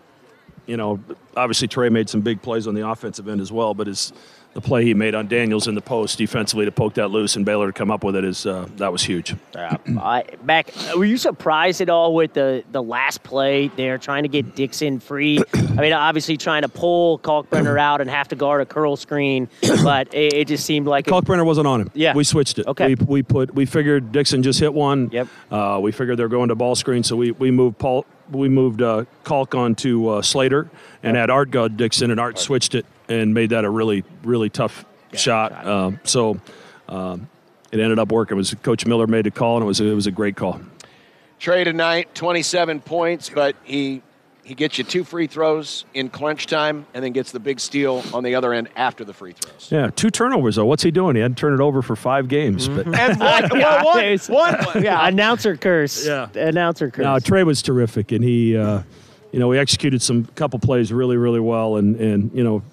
you 0.65 0.75
know, 0.75 0.99
obviously 1.35 1.67
Trey 1.67 1.89
made 1.89 2.09
some 2.09 2.21
big 2.21 2.41
plays 2.41 2.65
on 2.65 2.73
the 2.73 2.89
offensive 2.89 3.27
end 3.27 3.41
as 3.41 3.51
well. 3.51 3.75
But 3.75 3.85
his 3.85 4.11
the 4.53 4.61
play 4.61 4.83
he 4.83 4.93
made 4.93 5.13
on 5.13 5.27
Daniels 5.27 5.67
in 5.67 5.75
the 5.75 5.81
post 5.81 6.17
defensively 6.17 6.65
to 6.65 6.71
poke 6.71 6.95
that 6.95 7.09
loose 7.09 7.35
and 7.35 7.45
Baylor 7.45 7.67
to 7.67 7.73
come 7.73 7.91
up 7.91 8.03
with 8.03 8.15
it 8.15 8.23
is 8.23 8.45
uh, 8.45 8.67
that 8.77 8.91
was 8.91 9.03
huge. 9.03 9.35
Yeah, 9.53 9.77
I, 9.99 10.23
back. 10.43 10.71
Were 10.95 11.05
you 11.05 11.17
surprised 11.17 11.81
at 11.81 11.89
all 11.89 12.15
with 12.15 12.33
the 12.33 12.63
the 12.71 12.81
last 12.81 13.23
play 13.23 13.67
there, 13.69 13.97
trying 13.97 14.23
to 14.23 14.29
get 14.29 14.55
Dixon 14.55 14.99
free? 14.99 15.39
I 15.53 15.81
mean, 15.81 15.93
obviously 15.93 16.37
trying 16.37 16.63
to 16.63 16.69
pull 16.69 17.19
Kalkbrenner 17.19 17.79
out 17.79 18.01
and 18.01 18.09
have 18.09 18.27
to 18.29 18.35
guard 18.35 18.61
a 18.61 18.65
curl 18.65 18.95
screen, 18.95 19.47
but 19.83 20.13
it, 20.13 20.33
it 20.33 20.47
just 20.47 20.65
seemed 20.65 20.87
like 20.87 21.07
it, 21.07 21.11
Kalkbrenner 21.11 21.45
wasn't 21.45 21.67
on 21.67 21.81
him. 21.81 21.91
Yeah. 21.93 22.15
we 22.15 22.23
switched 22.23 22.57
it. 22.59 22.67
Okay. 22.67 22.95
we, 22.95 23.05
we 23.05 23.23
put 23.23 23.53
we 23.53 23.65
figured 23.65 24.11
Dixon 24.11 24.41
just 24.43 24.59
hit 24.59 24.73
one. 24.73 25.09
Yep. 25.11 25.27
Uh, 25.51 25.79
we 25.81 25.91
figured 25.91 26.17
they're 26.17 26.27
going 26.27 26.49
to 26.49 26.55
ball 26.55 26.75
screen, 26.75 27.03
so 27.03 27.15
we 27.15 27.31
we 27.31 27.51
moved 27.51 27.77
Paul. 27.77 28.05
We 28.31 28.49
moved 28.49 28.81
uh, 28.81 29.05
Kalk 29.23 29.55
on 29.55 29.75
to 29.75 30.09
uh, 30.09 30.21
Slater 30.21 30.69
and 31.03 31.15
had 31.15 31.29
Art 31.29 31.51
guard 31.51 31.77
Dixon, 31.77 32.11
and 32.11 32.19
Art 32.19 32.39
switched 32.39 32.75
it 32.75 32.85
and 33.07 33.33
made 33.33 33.51
that 33.51 33.63
a 33.65 33.69
really 33.69 34.03
really 34.23 34.49
tough 34.49 34.85
shot. 35.13 35.51
shot. 35.51 35.67
Um, 35.67 35.99
so 36.03 36.39
um, 36.89 37.29
it 37.71 37.79
ended 37.79 37.99
up 37.99 38.11
working. 38.11 38.35
It 38.35 38.39
was 38.39 38.53
Coach 38.55 38.85
Miller 38.85 39.07
made 39.07 39.27
a 39.27 39.31
call, 39.31 39.57
and 39.57 39.63
it 39.63 39.67
was 39.67 39.79
it 39.79 39.93
was 39.93 40.07
a 40.07 40.11
great 40.11 40.35
call. 40.35 40.59
Trey 41.39 41.63
tonight, 41.63 42.15
27 42.15 42.81
points, 42.81 43.29
but 43.29 43.55
he 43.63 44.01
he 44.47 44.55
gets 44.55 44.77
you 44.77 44.83
two 44.85 45.03
free 45.03 45.27
throws 45.27 45.83
in 45.93 46.07
crunch 46.09 46.45
time 46.47 46.85
and 46.93 47.03
then 47.03 47.11
gets 47.11 47.31
the 47.33 47.39
big 47.39 47.59
steal 47.59 48.01
on 48.13 48.23
the 48.23 48.33
other 48.35 48.53
end 48.53 48.69
after 48.77 49.03
the 49.03 49.13
free 49.13 49.33
throws. 49.33 49.69
Yeah, 49.69 49.89
two 49.93 50.09
turnovers 50.09 50.55
though. 50.55 50.65
What's 50.65 50.83
he 50.83 50.89
doing? 50.91 51.15
He 51.17 51.21
hadn't 51.21 51.37
turned 51.37 51.53
it 51.59 51.61
over 51.63 51.81
for 51.81 51.95
five 51.97 52.29
games, 52.29 52.69
but. 52.69 52.87
And 52.97 53.19
one, 53.19 53.49
Yeah, 53.59 53.83
one, 53.83 54.03
it's- 54.05 54.29
one. 54.29 54.81
yeah, 54.83 55.05
announcer 55.07 55.57
curse. 55.57 56.05
Yeah. 56.07 56.29
announcer 56.33 56.89
curse. 56.89 57.03
No, 57.03 57.19
Trey 57.19 57.43
was 57.43 57.61
terrific, 57.61 58.11
and 58.13 58.23
he, 58.23 58.55
uh, 58.55 58.83
you 59.33 59.39
know, 59.39 59.49
we 59.49 59.57
executed 59.59 60.01
some 60.01 60.23
couple 60.35 60.59
plays 60.59 60.93
really, 60.93 61.17
really 61.17 61.41
well, 61.41 61.75
and 61.75 61.97
and 61.99 62.31
you 62.33 62.43
know, 62.43 62.63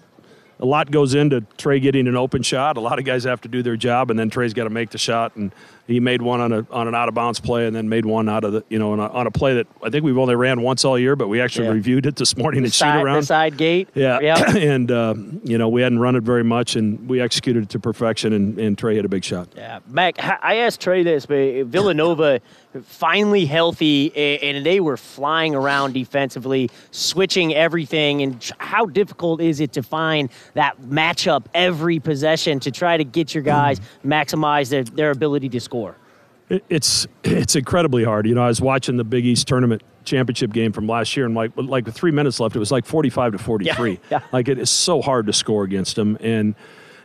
a 0.61 0.65
lot 0.65 0.91
goes 0.93 1.15
into 1.15 1.41
Trey 1.59 1.81
getting 1.81 2.07
an 2.07 2.17
open 2.17 2.43
shot. 2.45 2.77
A 2.77 2.81
lot 2.81 3.01
of 3.01 3.05
guys 3.05 3.25
have 3.25 3.41
to 3.41 3.49
do 3.49 3.63
their 3.65 3.77
job, 3.77 4.11
and 4.11 4.19
then 4.19 4.31
Trey's 4.31 4.55
got 4.55 4.65
to 4.65 4.71
make 4.71 4.91
the 4.91 4.99
shot, 4.99 5.35
and 5.35 5.53
he 5.87 6.01
made 6.01 6.23
one 6.23 6.41
on 6.41 6.53
a 6.53 6.67
on 6.71 6.89
an 6.89 6.95
out 6.95 7.09
of 7.09 7.15
bounds 7.15 7.41
play, 7.41 7.67
and 7.67 7.77
then 7.77 7.89
made 7.89 8.07
one 8.07 8.29
out 8.29 8.45
of 8.45 8.53
the 8.53 8.65
you 8.69 8.79
know 8.79 8.93
on 8.93 9.01
a, 9.01 9.09
on 9.09 9.27
a 9.27 9.31
play 9.31 9.55
that 9.55 9.67
I 9.83 9.91
think 9.91 10.05
we've 10.05 10.17
only 10.19 10.35
ran 10.35 10.63
once 10.63 10.85
all 10.85 10.99
year, 10.99 11.15
but 11.17 11.29
we 11.29 11.41
actually 11.41 11.67
Yeah. 11.67 11.73
reviewed 11.73 12.07
it 12.07 12.17
this 12.17 12.37
morning 12.37 12.63
the 12.63 12.67
and 12.67 12.75
shoot 12.75 12.87
around. 12.87 13.21
the 13.21 13.27
side 13.27 13.57
gate. 13.57 13.89
Yeah, 13.95 14.19
yeah. 14.21 14.51
and 14.57 14.91
uh, 14.91 15.15
you 15.43 15.59
know 15.59 15.69
we 15.69 15.83
hadn't 15.83 15.99
run 15.99 16.17
it 16.17 16.23
very 16.23 16.45
much, 16.45 16.75
and 16.77 17.09
we 17.09 17.21
executed 17.21 17.65
it 17.65 17.69
to 17.71 17.79
perfection, 17.79 18.33
and, 18.33 18.59
and 18.59 18.79
Trey 18.79 18.95
hit 18.95 19.05
a 19.05 19.09
big 19.09 19.25
shot. 19.25 19.49
Yeah, 19.57 19.81
Mac, 19.89 20.17
I 20.43 20.57
asked 20.57 20.81
Trey 20.81 21.03
this, 21.03 21.27
but 21.27 21.65
Villanova 21.67 22.41
finally 22.83 23.47
healthy, 23.47 24.15
and 24.43 24.65
they 24.67 24.81
were 24.81 24.97
flying 24.97 25.55
around 25.55 25.93
defensively, 25.93 26.71
switching 26.91 27.55
everything. 27.55 28.23
And 28.23 28.51
how 28.59 28.87
difficult 28.87 29.41
is 29.41 29.61
it 29.61 29.73
to 29.75 29.83
find 29.83 30.29
that 30.55 30.81
matchup 30.81 31.45
every 31.55 32.01
possession 32.01 32.59
to 32.61 32.71
try 32.73 32.97
to 32.97 33.05
get 33.05 33.33
your 33.35 33.45
guys 33.45 33.81
maximize 34.05 34.71
their, 34.71 34.83
their 34.85 35.11
ability 35.11 35.49
to 35.51 35.61
score? 35.61 35.74
It- 36.49 36.65
It's 36.69 37.07
it's 37.23 37.57
incredibly 37.57 38.05
hard. 38.05 38.27
You 38.27 38.35
know, 38.35 38.43
I 38.45 38.49
was 38.49 38.61
watching 38.61 38.97
the 38.97 39.05
Big 39.05 39.25
East 39.25 39.49
tournament 39.49 39.83
championship 40.05 40.53
game 40.53 40.73
from 40.73 40.87
last 40.87 41.17
year, 41.17 41.25
and 41.27 41.35
like 41.35 41.53
like 41.57 41.87
with 41.87 41.95
three 41.95 42.11
minutes 42.13 42.39
left, 42.41 42.55
it 42.55 42.59
was 42.59 42.71
like 42.71 42.85
forty 42.85 43.09
five 43.11 43.33
to 43.33 43.39
forty 43.39 43.65
three. 43.73 43.99
yeah. 44.11 44.21
Like 44.33 44.49
it 44.49 44.59
is 44.59 44.69
so 44.71 45.01
hard 45.01 45.27
to 45.27 45.33
score 45.33 45.65
against 45.65 45.97
them, 45.97 46.19
and 46.21 46.55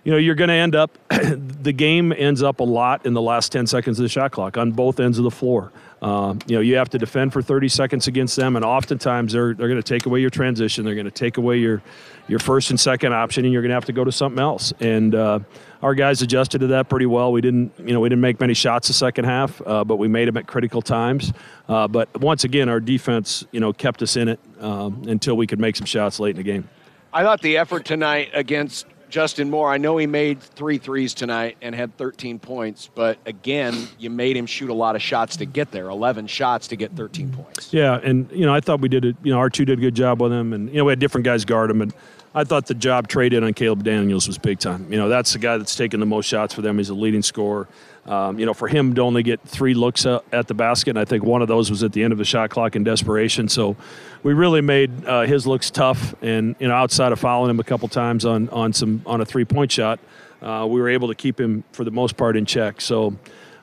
you 0.03 0.11
know 0.11 0.17
you're 0.17 0.35
going 0.35 0.49
to 0.49 0.53
end 0.53 0.75
up. 0.75 0.97
the 1.09 1.71
game 1.71 2.11
ends 2.11 2.43
up 2.43 2.59
a 2.59 2.63
lot 2.63 3.05
in 3.05 3.13
the 3.13 3.21
last 3.21 3.51
ten 3.53 3.65
seconds 3.65 3.97
of 3.99 4.03
the 4.03 4.09
shot 4.09 4.31
clock 4.31 4.57
on 4.57 4.71
both 4.71 4.99
ends 4.99 5.17
of 5.17 5.23
the 5.23 5.31
floor. 5.31 5.71
Um, 6.01 6.39
you 6.47 6.55
know, 6.55 6.61
you 6.61 6.77
have 6.77 6.89
to 6.89 6.97
defend 6.97 7.33
for 7.33 7.41
30 7.41 7.67
seconds 7.67 8.07
against 8.07 8.35
them, 8.35 8.55
and 8.55 8.63
oftentimes 8.63 9.33
they're 9.33 9.53
they're 9.53 9.67
going 9.67 9.81
to 9.81 9.93
take 9.93 10.05
away 10.05 10.21
your 10.21 10.29
transition. 10.29 10.85
They're 10.85 10.95
going 10.95 11.05
to 11.05 11.11
take 11.11 11.37
away 11.37 11.57
your 11.57 11.81
your 12.27 12.39
first 12.39 12.69
and 12.69 12.79
second 12.79 13.13
option, 13.13 13.43
and 13.43 13.51
you're 13.51 13.61
going 13.61 13.69
to 13.69 13.75
have 13.75 13.85
to 13.85 13.93
go 13.93 14.03
to 14.03 14.11
something 14.11 14.39
else. 14.39 14.71
And 14.79 15.13
uh, 15.13 15.39
our 15.81 15.95
guys 15.95 16.21
adjusted 16.21 16.59
to 16.59 16.67
that 16.67 16.89
pretty 16.89 17.05
well. 17.05 17.31
We 17.31 17.41
didn't, 17.41 17.73
you 17.79 17.93
know, 17.93 17.99
we 17.99 18.09
didn't 18.09 18.21
make 18.21 18.39
many 18.39 18.53
shots 18.53 18.87
the 18.87 18.93
second 18.93 19.25
half, 19.25 19.61
uh, 19.65 19.83
but 19.83 19.97
we 19.97 20.07
made 20.07 20.27
them 20.27 20.37
at 20.37 20.47
critical 20.47 20.81
times. 20.81 21.33
Uh, 21.67 21.87
but 21.87 22.15
once 22.21 22.43
again, 22.43 22.69
our 22.69 22.79
defense, 22.79 23.45
you 23.51 23.59
know, 23.59 23.73
kept 23.73 24.01
us 24.01 24.15
in 24.15 24.27
it 24.27 24.39
um, 24.59 25.03
until 25.07 25.35
we 25.35 25.47
could 25.47 25.59
make 25.59 25.75
some 25.75 25.85
shots 25.85 26.19
late 26.19 26.31
in 26.31 26.37
the 26.37 26.43
game. 26.43 26.69
I 27.11 27.23
thought 27.23 27.41
the 27.41 27.57
effort 27.57 27.85
tonight 27.85 28.29
against 28.33 28.85
Justin 29.09 29.49
Moore, 29.49 29.71
I 29.71 29.77
know 29.77 29.97
he 29.97 30.07
made 30.07 30.39
three 30.41 30.77
threes 30.77 31.13
tonight 31.13 31.57
and 31.61 31.73
had 31.73 31.97
13 31.97 32.39
points, 32.39 32.89
but 32.93 33.17
again, 33.25 33.87
you 33.97 34.09
made 34.09 34.37
him 34.37 34.45
shoot 34.45 34.69
a 34.69 34.73
lot 34.73 34.95
of 34.95 35.01
shots 35.01 35.37
to 35.37 35.45
get 35.45 35.71
there 35.71 35.89
11 35.89 36.27
shots 36.27 36.67
to 36.67 36.75
get 36.75 36.95
13 36.95 37.31
points. 37.31 37.73
Yeah, 37.73 37.99
and 38.03 38.31
you 38.31 38.45
know, 38.45 38.53
I 38.53 38.59
thought 38.59 38.81
we 38.81 38.89
did 38.89 39.05
it. 39.05 39.15
You 39.23 39.33
know, 39.33 39.39
our 39.39 39.49
two 39.49 39.65
did 39.65 39.79
a 39.79 39.81
good 39.81 39.95
job 39.95 40.21
with 40.21 40.31
him, 40.31 40.53
and 40.53 40.69
you 40.69 40.77
know, 40.77 40.85
we 40.85 40.91
had 40.91 40.99
different 40.99 41.25
guys 41.25 41.43
guard 41.43 41.71
him, 41.71 41.81
and 41.81 41.93
I 42.35 42.43
thought 42.43 42.67
the 42.67 42.75
job 42.75 43.07
Trey 43.07 43.29
did 43.29 43.43
on 43.43 43.53
Caleb 43.53 43.83
Daniels 43.83 44.27
was 44.27 44.37
big 44.37 44.59
time. 44.59 44.91
You 44.91 44.99
know, 44.99 45.09
that's 45.09 45.33
the 45.33 45.39
guy 45.39 45.57
that's 45.57 45.75
taken 45.75 45.99
the 45.99 46.05
most 46.05 46.27
shots 46.27 46.53
for 46.53 46.61
them. 46.61 46.77
He's 46.77 46.89
a 46.89 46.93
leading 46.93 47.23
scorer. 47.23 47.67
Um, 48.09 48.39
you 48.39 48.45
know, 48.47 48.55
for 48.55 48.67
him 48.67 48.95
to 48.95 49.01
only 49.01 49.21
get 49.21 49.39
three 49.41 49.75
looks 49.75 50.07
at 50.07 50.47
the 50.47 50.55
basket, 50.55 50.89
and 50.89 50.99
I 50.99 51.05
think 51.05 51.23
one 51.23 51.43
of 51.43 51.47
those 51.47 51.69
was 51.69 51.83
at 51.83 51.93
the 51.93 52.03
end 52.03 52.11
of 52.11 52.17
the 52.17 52.25
shot 52.25 52.49
clock 52.49 52.75
in 52.75 52.83
desperation. 52.83 53.47
So 53.49 53.75
we 54.23 54.33
really 54.33 54.61
made 54.61 55.05
uh, 55.05 55.21
his 55.21 55.45
looks 55.45 55.69
tough, 55.69 56.15
and 56.23 56.55
you 56.57 56.67
know, 56.67 56.73
outside 56.73 57.11
of 57.11 57.19
fouling 57.19 57.51
him 57.51 57.59
a 57.59 57.63
couple 57.63 57.87
times 57.87 58.25
on 58.25 58.49
on 58.49 58.73
some 58.73 59.03
on 59.05 59.21
a 59.21 59.25
three 59.25 59.45
point 59.45 59.71
shot, 59.71 59.99
uh, 60.41 60.65
we 60.67 60.81
were 60.81 60.89
able 60.89 61.09
to 61.09 61.13
keep 61.13 61.39
him 61.39 61.63
for 61.71 61.83
the 61.83 61.91
most 61.91 62.17
part 62.17 62.35
in 62.35 62.47
check. 62.47 62.81
So 62.81 63.15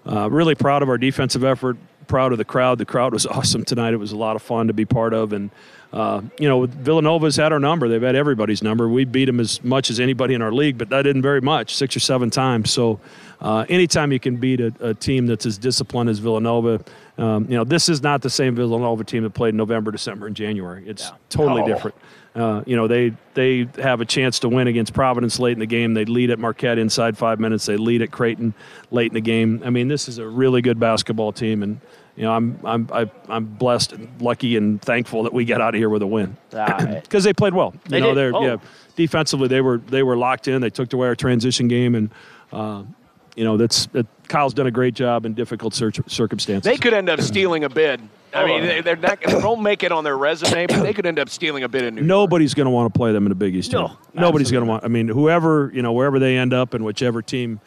uh, 0.09 0.31
really 0.31 0.55
proud 0.55 0.81
of 0.83 0.89
our 0.89 0.99
defensive 0.99 1.43
effort. 1.43 1.77
Proud 2.07 2.31
of 2.31 2.39
the 2.39 2.45
crowd. 2.45 2.79
The 2.79 2.85
crowd 2.85 3.13
was 3.13 3.27
awesome 3.27 3.65
tonight. 3.65 3.95
It 3.95 3.99
was 3.99 4.13
a 4.13 4.17
lot 4.17 4.37
of 4.37 4.43
fun 4.43 4.69
to 4.69 4.73
be 4.73 4.85
part 4.85 5.13
of, 5.13 5.33
and 5.33 5.51
uh, 5.93 6.21
you 6.39 6.49
know, 6.49 6.67
Villanova's 6.67 7.37
had 7.37 7.53
our 7.53 7.59
number. 7.61 7.89
They've 7.89 8.03
had 8.03 8.17
everybody's 8.17 8.63
number. 8.63 8.89
We 8.89 9.05
beat 9.05 9.27
them 9.27 9.41
as 9.41 9.63
much 9.65 9.91
as 9.91 10.01
anybody 10.01 10.35
in 10.35 10.43
our 10.43 10.53
league, 10.53 10.77
but 10.79 10.89
that 10.91 11.03
didn't 11.03 11.23
very 11.23 11.41
much, 11.41 11.75
six 11.75 11.97
or 11.97 12.01
seven 12.01 12.29
times. 12.31 12.71
So, 12.71 13.01
uh, 13.41 13.65
anytime 13.69 14.13
you 14.13 14.21
can 14.21 14.37
beat 14.37 14.61
a, 14.61 14.73
a 14.81 14.95
team 14.95 15.27
that's 15.27 15.47
as 15.47 15.59
disciplined 15.59 16.11
as 16.11 16.19
Villanova, 16.19 16.81
um, 17.19 17.45
you 17.49 17.57
know, 17.57 17.65
this 17.65 17.89
is 17.89 18.03
not 18.03 18.23
the 18.23 18.31
same 18.31 18.55
Villanova 18.55 19.05
team 19.05 19.23
that 19.23 19.31
played 19.31 19.55
November, 19.55 19.91
December, 19.91 20.27
and 20.27 20.37
January. 20.37 20.85
It's 20.87 21.13
totally 21.31 21.63
No. 21.63 21.69
different. 21.69 21.97
Uh, 22.35 22.63
you 22.67 22.77
know, 22.77 22.87
they 22.87 23.15
they 23.33 23.67
have 23.81 24.03
a 24.03 24.05
chance 24.05 24.39
to 24.41 24.49
win 24.51 24.67
against 24.67 24.93
Providence 24.93 25.39
late 25.39 25.53
in 25.55 25.59
the 25.59 25.65
game. 25.67 25.95
They 25.95 26.05
lead 26.05 26.31
at 26.31 26.39
Marquette 26.39 26.77
inside 26.79 27.17
five 27.17 27.41
minutes. 27.41 27.65
They 27.65 27.79
lead 27.79 28.03
at 28.03 28.11
Creighton 28.11 28.53
late 28.91 29.11
in 29.11 29.15
the 29.15 29.23
game. 29.23 29.63
I 29.65 29.71
mean, 29.71 29.89
this 29.89 30.07
is 30.07 30.19
a 30.19 30.27
really 30.29 30.61
good 30.61 30.79
basketball 30.79 31.33
team, 31.33 31.63
and 31.63 31.81
you 32.17 32.23
know, 32.25 32.33
I'm 32.33 32.59
I'm 32.65 32.89
I, 32.93 33.11
I'm 33.29 33.45
blessed, 33.45 33.93
and 33.93 34.09
lucky, 34.23 34.57
and 34.57 34.81
thankful 34.81 35.23
that 35.25 35.33
we 35.33 35.45
got 35.45 35.61
out 35.61 35.75
of 35.75 35.79
here 35.79 35.91
with 35.91 36.03
a 36.03 36.07
win 36.07 36.37
because 36.51 37.25
they 37.25 37.33
played 37.33 37.55
well. 37.55 37.73
You 37.85 37.91
They 37.91 38.01
know, 38.01 38.09
did. 38.09 38.17
they're 38.17 38.35
Oh. 38.37 38.43
yeah, 38.45 38.57
defensively 38.97 39.49
they 39.49 39.61
were 39.61 39.79
they 39.79 40.03
were 40.03 40.17
locked 40.17 40.49
in. 40.49 40.61
They 40.63 40.71
took 40.71 40.93
away 40.93 41.09
our 41.09 41.15
transition 41.17 41.69
game, 41.69 41.95
and 41.95 42.11
uh, 42.53 42.85
you 43.37 43.45
know 43.45 43.57
that's 43.57 43.87
that, 43.89 44.07
Kyle's 44.29 44.55
done 44.55 44.67
a 44.67 44.71
great 44.71 44.95
job 44.95 45.25
in 45.27 45.35
difficult 45.35 45.75
cir- 45.75 45.93
circumstances. 46.07 46.65
They 46.65 46.79
could 46.79 46.95
end 46.95 47.09
up 47.09 47.21
stealing 47.21 47.65
a 47.65 47.69
bid. 47.69 48.01
I 48.35 48.45
mean, 48.45 48.63
they- 48.67 48.81
they're 48.81 48.97
not, 48.97 49.21
they 49.23 49.35
won't 49.37 49.63
make 49.63 49.83
it 49.83 49.93
on 49.93 50.03
their 50.05 50.19
resume, 50.19 50.67
but 50.67 50.83
they 50.83 50.93
could 50.93 51.07
end 51.07 51.19
up 51.19 51.29
stealing 51.29 51.63
a 51.63 51.69
bid 51.69 51.85
in 51.85 51.95
New 51.95 52.01
York. 52.01 52.09
Nobody's 52.09 52.53
going 52.55 52.65
to 52.67 52.71
want 52.71 52.93
to 52.93 52.99
play 52.99 53.13
them 53.13 53.25
in 53.25 53.33
a 53.33 53.37
Big 53.37 53.55
East. 53.55 53.73
No, 53.73 53.79
tournament. 53.87 54.15
nobody's 54.15 54.51
going 54.51 54.65
to 54.65 54.69
want. 54.69 54.85
I 54.85 54.89
mean, 54.89 55.07
whoever 55.09 55.71
you 55.73 55.81
know, 55.83 55.93
wherever 55.93 56.19
they 56.19 56.37
end 56.37 56.53
up, 56.53 56.75
and 56.75 56.85
whichever 56.85 57.23
team 57.23 57.61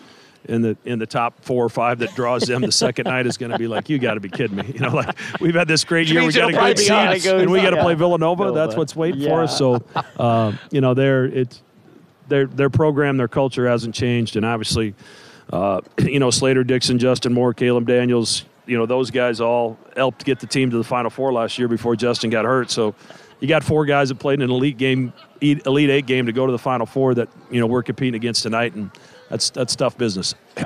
in 0.45 0.62
the 0.62 0.78
in 0.86 0.99
the 0.99 1.06
top 1.06 1.43
four 1.43 1.63
or 1.63 1.69
five 1.69 1.99
that 1.99 2.15
draws 2.15 2.43
them 2.43 2.62
the 2.62 2.71
second 2.71 3.06
night 3.06 3.28
is 3.28 3.38
going 3.38 3.52
to 3.52 3.58
be 3.58 3.67
like, 3.67 3.89
you 3.89 3.99
got 3.99 4.15
to 4.15 4.19
be 4.19 4.30
kidding 4.30 4.58
me. 4.58 4.63
You 4.80 4.86
know, 4.86 4.95
like 4.95 5.17
we've 5.41 5.56
had 5.56 5.67
this 5.67 5.84
great 5.84 6.08
year, 6.08 6.25
we 6.25 6.32
got 6.32 6.49
a 6.49 6.54
great 6.54 6.80
seed, 6.80 6.89
and 6.89 7.52
we 7.52 7.62
got 7.62 7.71
to 7.71 7.82
play 7.82 7.95
Villanova. 7.95 8.43
Villanova. 8.43 8.67
That's 8.67 8.78
what's 8.78 8.95
waiting 8.95 9.28
for 9.28 9.43
us. 9.43 9.58
So, 9.58 9.84
uh, 10.17 10.54
you 10.71 10.80
know, 10.80 10.93
their 10.93 11.25
it's 11.25 11.62
their 12.30 12.45
their 12.45 12.69
program, 12.69 13.17
their 13.17 13.28
culture 13.28 13.67
hasn't 13.67 13.93
changed, 13.95 14.36
and 14.36 14.45
obviously, 14.45 14.95
uh, 15.52 15.82
you 15.99 16.19
know, 16.19 16.30
Slater, 16.30 16.63
Dixon, 16.63 16.99
Justin 16.99 17.34
Moore, 17.34 17.54
Caleb 17.54 17.88
Daniels. 17.88 18.45
You 18.65 18.78
know, 18.78 18.86
those 18.86 19.10
guys 19.10 19.41
all 19.41 19.78
helped 19.95 20.23
get 20.23 20.39
the 20.39 20.47
team 20.47 20.69
to 20.69 20.78
the 20.78 20.84
Final 20.84 21.10
Four 21.10 21.34
last 21.34 21.58
year 21.58 21.67
before 21.67 21.95
Justin 21.95 22.30
got 22.30 22.45
hurt. 22.45 22.69
So, 22.69 22.93
you 23.39 23.47
got 23.47 23.63
four 23.63 23.86
guys 23.86 24.10
that 24.10 24.19
played 24.19 24.36
in 24.36 24.43
an 24.43 24.52
elite 24.52 24.78
game, 24.78 25.12
elite 25.41 25.89
eight 25.89 26.06
game 26.06 26.28
to 26.28 26.32
go 26.32 26.45
to 26.45 26.52
the 26.52 26.60
Final 26.60 26.86
Four 26.86 27.15
that 27.15 27.30
you 27.49 27.60
know 27.60 27.67
we're 27.67 27.84
competing 27.84 28.15
against 28.15 28.43
tonight, 28.43 28.75
and 28.75 28.91
that's 29.30 29.50
that's 29.50 29.76
tough 29.76 29.98
business. 29.98 30.36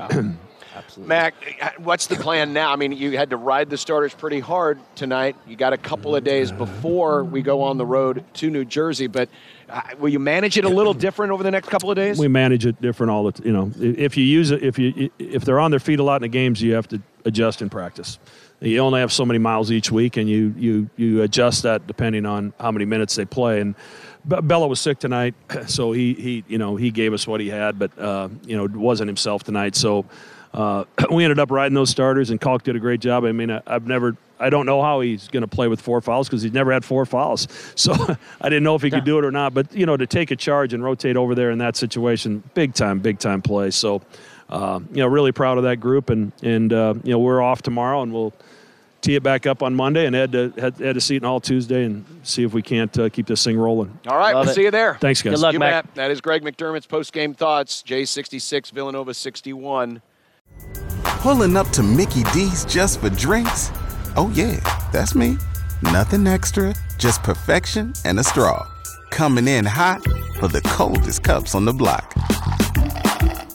Absolutely. 0.76 1.08
Mac, 1.08 1.36
what's 1.78 2.08
the 2.08 2.15
plan 2.15 2.52
now? 2.52 2.73
I 2.73 2.76
mean, 2.78 2.93
you 2.93 3.15
had 3.15 3.30
to 3.30 3.38
ride 3.38 3.69
the 3.69 3.78
starters 3.78 4.13
pretty 4.13 4.39
hard 4.39 4.80
tonight. 4.95 5.36
You 5.47 5.56
got 5.56 5.71
a 5.71 5.78
couple 5.78 6.15
of 6.15 6.23
days 6.23 6.52
before 6.52 7.23
we 7.23 7.43
go 7.43 7.62
on 7.62 7.78
the 7.78 7.86
road 7.86 8.23
to 8.36 8.49
New 8.49 8.65
Jersey, 8.65 9.06
but 9.06 9.30
uh, 9.69 9.82
will 9.99 10.10
you 10.10 10.19
manage 10.19 10.58
it 10.58 10.65
a 10.65 10.69
little 10.69 10.93
different 11.06 11.32
over 11.32 11.43
the 11.43 11.52
next 11.52 11.69
couple 11.69 11.91
of 11.91 11.95
days? 11.95 12.17
we 12.19 12.28
manage 12.28 12.65
it 12.65 12.82
different 12.82 13.12
all 13.12 13.23
the 13.23 13.32
t- 13.34 13.45
you 13.45 13.54
know 13.54 13.71
if 13.80 14.17
you 14.17 14.23
use 14.23 14.49
it 14.52 14.63
if 14.63 14.80
you 14.80 15.10
if 15.19 15.45
they're 15.45 15.60
on 15.60 15.69
their 15.71 15.80
feet 15.80 15.99
a 15.99 16.04
lot 16.04 16.17
in 16.17 16.21
the 16.23 16.28
games 16.28 16.62
you 16.62 16.73
have 16.73 16.88
to 16.88 16.99
adjust 17.25 17.62
in 17.62 17.69
practice 17.69 18.19
you 18.63 18.79
only 18.79 18.99
have 18.99 19.12
so 19.12 19.25
many 19.25 19.39
miles 19.39 19.71
each 19.71 19.91
week 19.91 20.17
and 20.17 20.29
you 20.29 20.53
you 20.57 20.89
you 20.95 21.21
adjust 21.21 21.63
that 21.63 21.86
depending 21.88 22.25
on 22.25 22.53
how 22.59 22.71
many 22.71 22.86
minutes 22.86 23.15
they 23.15 23.25
play 23.25 23.59
and 23.59 23.75
Bella 24.25 24.67
was 24.67 24.79
sick 24.79 24.99
tonight 24.99 25.36
so 25.67 25.91
he 25.91 26.13
he 26.13 26.43
you 26.47 26.57
know 26.57 26.75
he 26.75 26.91
gave 26.91 27.13
us 27.13 27.27
what 27.27 27.41
he 27.41 27.49
had 27.49 27.77
but 27.77 27.97
uh, 27.99 28.29
you 28.45 28.55
know 28.55 28.65
wasn't 28.79 29.07
himself 29.07 29.43
tonight 29.43 29.75
so 29.75 30.05
uh, 30.53 30.86
we 31.12 31.23
ended 31.23 31.39
up 31.39 31.51
riding 31.51 31.73
those 31.73 31.89
starters 31.89 32.29
and 32.29 32.39
Kalk 32.39 32.63
did 32.63 32.75
a 32.75 32.79
great 32.79 33.01
job 33.01 33.25
I 33.25 33.31
mean 33.31 33.51
I, 33.51 33.62
I've 33.67 33.88
never 33.88 34.15
I 34.39 34.49
don't 34.49 34.65
know 34.65 34.81
how 34.81 34.99
he's 34.99 35.29
going 35.29 35.41
to 35.41 35.47
play 35.47 35.69
with 35.69 35.79
four 35.79 36.01
fouls 36.01 36.27
because 36.27 36.41
he's 36.41 36.51
never 36.51 36.73
had 36.73 36.83
four 36.83 37.05
fouls. 37.05 37.47
So 37.75 37.93
I 37.93 38.49
didn't 38.49 38.63
know 38.63 38.75
if 38.75 38.81
he 38.81 38.89
could 38.89 39.05
do 39.05 39.17
it 39.17 39.25
or 39.25 39.31
not. 39.31 39.53
But 39.53 39.73
you 39.73 39.86
know, 39.86 39.95
to 39.95 40.05
take 40.05 40.31
a 40.31 40.36
charge 40.36 40.73
and 40.73 40.83
rotate 40.83 41.15
over 41.15 41.33
there 41.33 41.49
in 41.49 41.59
that 41.59 41.75
situation, 41.75 42.43
big 42.53 42.73
time, 42.73 42.99
big 42.99 43.19
time 43.19 43.41
play. 43.41 43.71
So 43.71 44.01
uh, 44.49 44.79
you 44.91 44.97
know, 44.97 45.08
really 45.08 45.32
proud 45.32 45.58
of 45.58 45.63
that 45.63 45.77
group, 45.77 46.10
and 46.10 46.32
and 46.41 46.71
uh, 46.73 46.93
you 47.03 47.12
know, 47.12 47.19
we're 47.19 47.41
off 47.41 47.62
tomorrow, 47.62 48.01
and 48.01 48.13
we'll 48.13 48.34
tee 49.01 49.15
it 49.15 49.23
back 49.23 49.45
up 49.45 49.62
on 49.62 49.75
Monday 49.75 50.06
and 50.06 50.15
head 50.15 50.32
to 50.32 50.53
head, 50.58 50.77
head 50.77 50.93
to 50.95 51.01
Seton 51.01 51.27
Hall 51.27 51.41
Tuesday 51.41 51.84
and 51.84 52.06
see 52.23 52.43
if 52.43 52.53
we 52.53 52.62
can't 52.62 52.97
uh, 52.97 53.10
keep 53.10 53.27
this 53.27 53.43
thing 53.43 53.58
rolling. 53.58 53.97
All 54.08 54.17
right, 54.17 54.34
Love 54.34 54.45
we'll 54.45 54.51
it. 54.51 54.56
see 54.56 54.63
you 54.63 54.71
there. 54.71 54.95
Thanks, 54.95 55.21
guys. 55.21 55.34
Good 55.34 55.39
luck, 55.41 55.53
You 55.53 55.60
Mac. 55.60 55.86
bet. 55.86 55.95
That 55.95 56.12
is 56.12 56.21
Greg 56.21 56.41
McDermott's 56.41 56.86
post-game 56.88 57.34
thoughts. 57.34 57.84
J66, 57.86 58.71
Villanova 58.71 59.13
61. 59.13 60.01
Pulling 61.03 61.58
up 61.58 61.67
to 61.69 61.84
Mickey 61.84 62.23
D's 62.34 62.63
just 62.65 63.01
for 63.01 63.10
drinks? 63.10 63.71
Oh, 64.15 64.32
yeah, 64.36 64.60
that's 64.93 65.15
me. 65.15 65.38
Nothing 65.82 66.25
extra, 66.27 66.73
just 66.97 67.23
perfection 67.23 67.93
and 68.06 68.19
a 68.19 68.23
straw. 68.23 68.65
Coming 69.10 69.47
in 69.47 69.65
hot 69.65 70.01
for 70.39 70.47
the 70.47 70.62
coldest 70.62 71.23
cups 71.23 71.56
on 71.56 71.65
the 71.65 71.73
block. 71.73 72.13